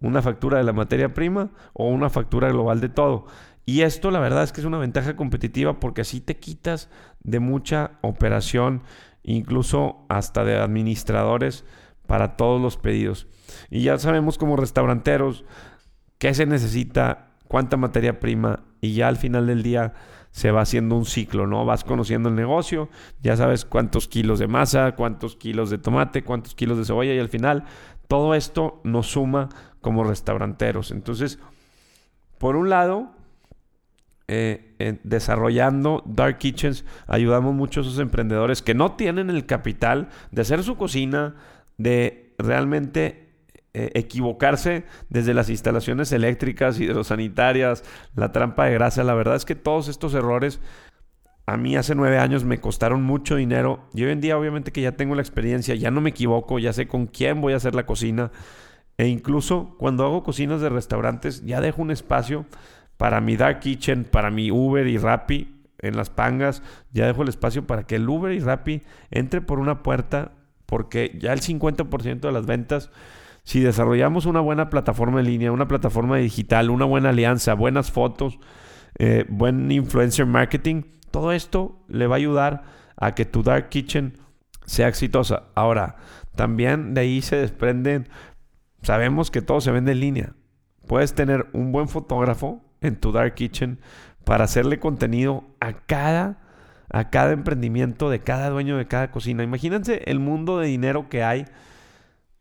una 0.00 0.22
factura 0.22 0.58
de 0.58 0.64
la 0.64 0.72
materia 0.72 1.14
prima 1.14 1.50
o 1.72 1.88
una 1.88 2.10
factura 2.10 2.48
global 2.50 2.80
de 2.80 2.88
todo. 2.88 3.26
Y 3.66 3.82
esto 3.82 4.10
la 4.10 4.20
verdad 4.20 4.44
es 4.44 4.52
que 4.52 4.60
es 4.60 4.66
una 4.66 4.78
ventaja 4.78 5.16
competitiva 5.16 5.80
porque 5.80 6.02
así 6.02 6.20
te 6.20 6.38
quitas 6.38 6.88
de 7.22 7.40
mucha 7.40 7.92
operación, 8.00 8.82
incluso 9.22 10.06
hasta 10.08 10.44
de 10.44 10.56
administradores 10.56 11.64
para 12.06 12.36
todos 12.36 12.60
los 12.60 12.76
pedidos. 12.76 13.26
Y 13.70 13.82
ya 13.82 13.98
sabemos 13.98 14.38
como 14.38 14.56
restauranteros 14.56 15.44
qué 16.18 16.32
se 16.32 16.46
necesita, 16.46 17.32
cuánta 17.46 17.76
materia 17.76 18.20
prima 18.20 18.64
y 18.80 18.94
ya 18.94 19.08
al 19.08 19.16
final 19.16 19.46
del 19.46 19.62
día 19.62 19.92
se 20.38 20.52
va 20.52 20.60
haciendo 20.60 20.94
un 20.94 21.04
ciclo, 21.04 21.48
¿no? 21.48 21.64
Vas 21.64 21.82
conociendo 21.82 22.28
el 22.28 22.36
negocio, 22.36 22.88
ya 23.20 23.36
sabes 23.36 23.64
cuántos 23.64 24.06
kilos 24.06 24.38
de 24.38 24.46
masa, 24.46 24.92
cuántos 24.94 25.34
kilos 25.34 25.68
de 25.68 25.78
tomate, 25.78 26.22
cuántos 26.22 26.54
kilos 26.54 26.78
de 26.78 26.84
cebolla 26.84 27.12
y 27.12 27.18
al 27.18 27.28
final 27.28 27.64
todo 28.06 28.36
esto 28.36 28.80
nos 28.84 29.08
suma 29.08 29.48
como 29.80 30.04
restauranteros. 30.04 30.92
Entonces, 30.92 31.40
por 32.38 32.54
un 32.54 32.70
lado, 32.70 33.10
eh, 34.28 35.00
desarrollando 35.02 36.04
Dark 36.06 36.38
Kitchens, 36.38 36.84
ayudamos 37.08 37.52
mucho 37.52 37.80
a 37.80 37.82
esos 37.82 37.98
emprendedores 37.98 38.62
que 38.62 38.74
no 38.74 38.92
tienen 38.92 39.30
el 39.30 39.44
capital 39.44 40.08
de 40.30 40.42
hacer 40.42 40.62
su 40.62 40.76
cocina, 40.76 41.34
de 41.78 42.32
realmente 42.38 43.27
eh, 43.78 43.92
equivocarse 43.94 44.82
desde 45.08 45.34
las 45.34 45.50
instalaciones 45.50 46.10
eléctricas, 46.10 46.80
hidrosanitarias, 46.80 47.84
la 48.16 48.32
trampa 48.32 48.64
de 48.64 48.74
grasa. 48.74 49.04
La 49.04 49.14
verdad 49.14 49.36
es 49.36 49.44
que 49.44 49.54
todos 49.54 49.86
estos 49.86 50.14
errores 50.14 50.60
a 51.46 51.56
mí 51.56 51.76
hace 51.76 51.94
nueve 51.94 52.18
años 52.18 52.42
me 52.42 52.58
costaron 52.58 53.04
mucho 53.04 53.36
dinero. 53.36 53.88
Y 53.94 54.02
hoy 54.02 54.10
en 54.10 54.20
día 54.20 54.36
obviamente 54.36 54.72
que 54.72 54.80
ya 54.80 54.96
tengo 54.96 55.14
la 55.14 55.22
experiencia, 55.22 55.76
ya 55.76 55.92
no 55.92 56.00
me 56.00 56.10
equivoco, 56.10 56.58
ya 56.58 56.72
sé 56.72 56.88
con 56.88 57.06
quién 57.06 57.40
voy 57.40 57.52
a 57.52 57.56
hacer 57.58 57.76
la 57.76 57.86
cocina. 57.86 58.32
E 58.96 59.06
incluso 59.06 59.76
cuando 59.78 60.04
hago 60.04 60.24
cocinas 60.24 60.60
de 60.60 60.70
restaurantes 60.70 61.44
ya 61.44 61.60
dejo 61.60 61.80
un 61.80 61.92
espacio 61.92 62.46
para 62.96 63.20
mi 63.20 63.36
dark 63.36 63.60
kitchen, 63.60 64.06
para 64.06 64.32
mi 64.32 64.50
Uber 64.50 64.88
y 64.88 64.98
Rappi 64.98 65.62
en 65.78 65.96
las 65.96 66.10
pangas, 66.10 66.64
ya 66.92 67.06
dejo 67.06 67.22
el 67.22 67.28
espacio 67.28 67.64
para 67.64 67.84
que 67.84 67.94
el 67.94 68.08
Uber 68.08 68.32
y 68.32 68.40
Rappi 68.40 68.82
entre 69.12 69.40
por 69.40 69.60
una 69.60 69.84
puerta 69.84 70.32
porque 70.68 71.16
ya 71.18 71.32
el 71.32 71.40
50% 71.40 72.20
de 72.20 72.32
las 72.32 72.44
ventas 72.44 72.90
si 73.48 73.60
desarrollamos 73.60 74.26
una 74.26 74.40
buena 74.40 74.68
plataforma 74.68 75.20
en 75.20 75.24
línea, 75.24 75.52
una 75.52 75.66
plataforma 75.66 76.18
digital, 76.18 76.68
una 76.68 76.84
buena 76.84 77.08
alianza, 77.08 77.54
buenas 77.54 77.90
fotos, 77.90 78.38
eh, 78.98 79.24
buen 79.26 79.72
influencer 79.72 80.26
marketing, 80.26 80.82
todo 81.10 81.32
esto 81.32 81.80
le 81.88 82.06
va 82.06 82.16
a 82.16 82.18
ayudar 82.18 82.64
a 82.98 83.14
que 83.14 83.24
tu 83.24 83.42
dark 83.42 83.70
kitchen 83.70 84.18
sea 84.66 84.88
exitosa. 84.88 85.44
Ahora, 85.54 85.96
también 86.36 86.92
de 86.92 87.00
ahí 87.00 87.22
se 87.22 87.36
desprenden, 87.36 88.10
sabemos 88.82 89.30
que 89.30 89.40
todo 89.40 89.62
se 89.62 89.72
vende 89.72 89.92
en 89.92 90.00
línea. 90.00 90.34
Puedes 90.86 91.14
tener 91.14 91.46
un 91.54 91.72
buen 91.72 91.88
fotógrafo 91.88 92.62
en 92.82 92.96
tu 92.96 93.12
dark 93.12 93.34
kitchen 93.34 93.80
para 94.24 94.44
hacerle 94.44 94.78
contenido 94.78 95.44
a 95.58 95.72
cada 95.72 96.42
a 96.90 97.08
cada 97.08 97.32
emprendimiento 97.32 98.10
de 98.10 98.20
cada 98.20 98.50
dueño 98.50 98.76
de 98.76 98.86
cada 98.88 99.10
cocina. 99.10 99.42
Imagínense 99.42 100.02
el 100.04 100.20
mundo 100.20 100.58
de 100.58 100.66
dinero 100.66 101.08
que 101.08 101.24
hay 101.24 101.46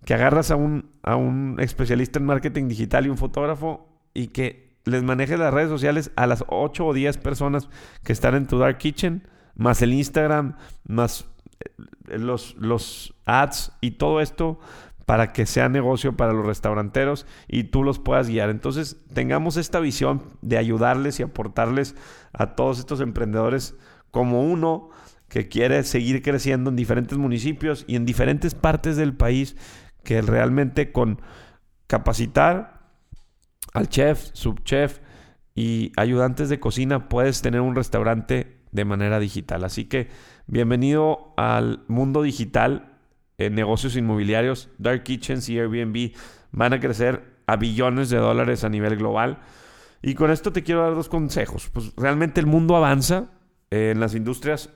que 0.05 0.13
agarras 0.13 0.51
a 0.51 0.55
un, 0.55 0.91
a 1.03 1.15
un 1.15 1.57
especialista 1.59 2.19
en 2.19 2.25
marketing 2.25 2.67
digital 2.67 3.05
y 3.05 3.09
un 3.09 3.17
fotógrafo 3.17 3.87
y 4.13 4.27
que 4.27 4.77
les 4.85 5.03
manejes 5.03 5.37
las 5.37 5.53
redes 5.53 5.69
sociales 5.69 6.11
a 6.15 6.27
las 6.27 6.45
8 6.47 6.85
o 6.85 6.93
10 6.93 7.17
personas 7.17 7.69
que 8.03 8.13
están 8.13 8.35
en 8.35 8.47
tu 8.47 8.57
Dark 8.57 8.77
Kitchen, 8.77 9.27
más 9.55 9.81
el 9.81 9.93
Instagram, 9.93 10.55
más 10.87 11.25
eh, 11.59 12.17
los, 12.17 12.55
los 12.55 13.13
ads 13.25 13.71
y 13.81 13.91
todo 13.91 14.21
esto 14.21 14.59
para 15.05 15.31
que 15.31 15.45
sea 15.45 15.69
negocio 15.69 16.17
para 16.17 16.33
los 16.33 16.45
restauranteros 16.45 17.25
y 17.47 17.65
tú 17.65 17.83
los 17.83 17.97
puedas 17.97 18.27
guiar. 18.27 18.49
Entonces, 18.49 18.97
tengamos 19.13 19.55
esta 19.55 19.79
visión 19.79 20.23
de 20.41 20.57
ayudarles 20.57 21.19
y 21.19 21.23
aportarles 21.23 21.95
a 22.33 22.55
todos 22.55 22.77
estos 22.79 22.99
emprendedores 22.99 23.75
como 24.11 24.43
uno 24.43 24.89
que 25.29 25.47
quiere 25.47 25.83
seguir 25.83 26.21
creciendo 26.21 26.69
en 26.69 26.75
diferentes 26.75 27.17
municipios 27.17 27.85
y 27.87 27.95
en 27.95 28.05
diferentes 28.05 28.53
partes 28.53 28.97
del 28.97 29.15
país 29.15 29.55
que 30.07 30.21
realmente 30.21 30.93
con 30.93 31.21
capacitar 31.85 32.79
al 33.73 33.89
chef, 33.89 34.29
subchef 34.31 35.01
y 35.53 35.91
ayudantes 35.97 36.47
de 36.47 36.61
cocina 36.61 37.09
puedes 37.09 37.41
tener 37.41 37.59
un 37.59 37.75
restaurante 37.75 38.61
de 38.71 38.85
manera 38.85 39.19
digital. 39.19 39.65
Así 39.65 39.83
que 39.83 40.07
bienvenido 40.45 41.33
al 41.35 41.83
mundo 41.89 42.21
digital 42.21 42.93
en 43.37 43.53
negocios 43.53 43.97
inmobiliarios. 43.97 44.69
Dark 44.77 45.03
Kitchens 45.03 45.49
y 45.49 45.59
Airbnb 45.59 46.13
van 46.53 46.71
a 46.71 46.79
crecer 46.79 47.41
a 47.45 47.57
billones 47.57 48.09
de 48.09 48.17
dólares 48.17 48.63
a 48.63 48.69
nivel 48.69 48.95
global. 48.95 49.39
Y 50.01 50.15
con 50.15 50.31
esto 50.31 50.53
te 50.53 50.63
quiero 50.63 50.83
dar 50.83 50.95
dos 50.95 51.09
consejos. 51.09 51.69
Pues 51.73 51.93
realmente 51.97 52.39
el 52.39 52.45
mundo 52.45 52.77
avanza 52.77 53.25
en 53.71 53.99
las 53.99 54.15
industrias 54.15 54.69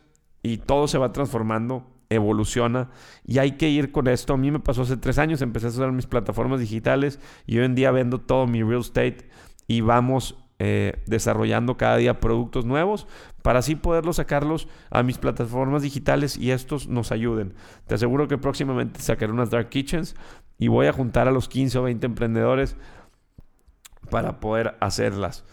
y 0.44 0.58
todo 0.58 0.90
se 0.90 0.98
va 0.98 1.14
transformando 1.14 1.90
evoluciona 2.12 2.90
y 3.26 3.40
hay 3.40 3.54
que 3.54 3.70
ir 3.70 3.92
con 3.92 4.08
esto. 4.08 4.34
A 4.34 4.38
mí 4.38 4.52
me 4.52 4.60
pasó 4.60 4.84
hace 4.84 4.98
tres 4.98 5.18
años, 5.18 5.42
empecé 5.42 5.68
a 5.68 5.70
usar 5.70 5.92
mis 5.92 6.06
plataformas 6.06 6.60
digitales 6.60 7.20
y 7.48 7.58
hoy 7.58 7.66
en 7.66 7.76
día 7.76 7.92
vendo 7.92 8.20
todo 8.20 8.46
mi 8.48 8.62
real 8.62 8.82
estate 8.82 9.30
y 9.68 9.82
vamos 9.82 10.38
eh, 10.60 11.02
desarrollando 11.08 11.78
cada 11.78 11.98
día 11.98 12.20
productos 12.20 12.66
nuevos 12.66 13.08
para 13.42 13.60
así 13.60 13.76
poderlos 13.76 14.18
sacarlos 14.18 14.68
a 14.92 15.02
mis 15.02 15.18
plataformas 15.18 15.82
digitales 15.82 16.38
y 16.38 16.52
estos 16.52 16.88
nos 16.88 17.12
ayuden. 17.12 17.56
Te 17.88 17.96
aseguro 17.96 18.28
que 18.28 18.38
próximamente 18.38 19.00
sacaré 19.02 19.32
unas 19.32 19.50
Dark 19.50 19.70
Kitchens 19.70 20.16
y 20.60 20.68
voy 20.68 20.88
a 20.88 20.94
juntar 20.94 21.28
a 21.28 21.32
los 21.32 21.50
15 21.50 21.80
o 21.80 21.84
20 21.84 22.06
emprendedores 22.06 22.76
para 24.10 24.40
poder 24.40 24.76
hacerlas. 24.82 25.46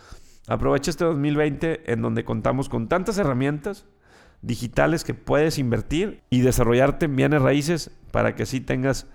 Aprovecha 0.49 0.91
este 0.91 1.05
2020 1.05 1.93
en 1.93 2.03
donde 2.03 2.25
contamos 2.25 2.69
con 2.69 2.89
tantas 2.89 3.17
herramientas 3.19 3.87
digitales 4.43 5.05
que 5.05 5.15
puedes 5.15 5.59
invertir 5.59 6.23
y 6.31 6.41
desarrollarte 6.41 7.07
en 7.07 7.17
bienes 7.17 7.43
raíces 7.43 7.91
para 8.11 8.35
que 8.35 8.45
así 8.45 8.61
tengas 8.61 9.07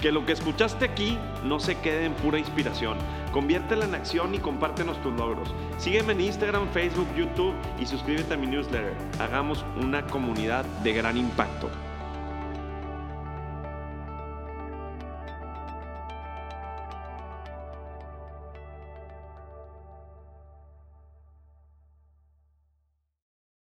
Que 0.02 0.12
lo 0.12 0.26
que 0.26 0.34
escuchaste 0.34 0.86
aquí 0.86 1.18
no 1.44 1.60
se 1.60 1.78
quede 1.80 2.06
en 2.06 2.14
pura 2.14 2.38
inspiración. 2.38 2.98
Conviértela 3.32 3.86
en 3.86 3.96
acción 3.96 4.36
y 4.36 4.40
compártenos 4.40 5.02
tus 5.02 5.14
logros. 5.14 5.54
Sígueme 5.78 6.14
en 6.14 6.22
Instagram, 6.22 6.68
Facebook, 6.70 7.08
YouTube 7.16 7.54
y 7.80 7.86
suscríbete 7.86 8.34
a 8.34 8.38
mi 8.38 8.48
newsletter. 8.48 8.94
Hagamos 9.20 9.66
una 9.82 10.06
comunidad 10.06 10.66
de 10.84 10.94
gran 10.94 11.18
impacto. 11.18 11.70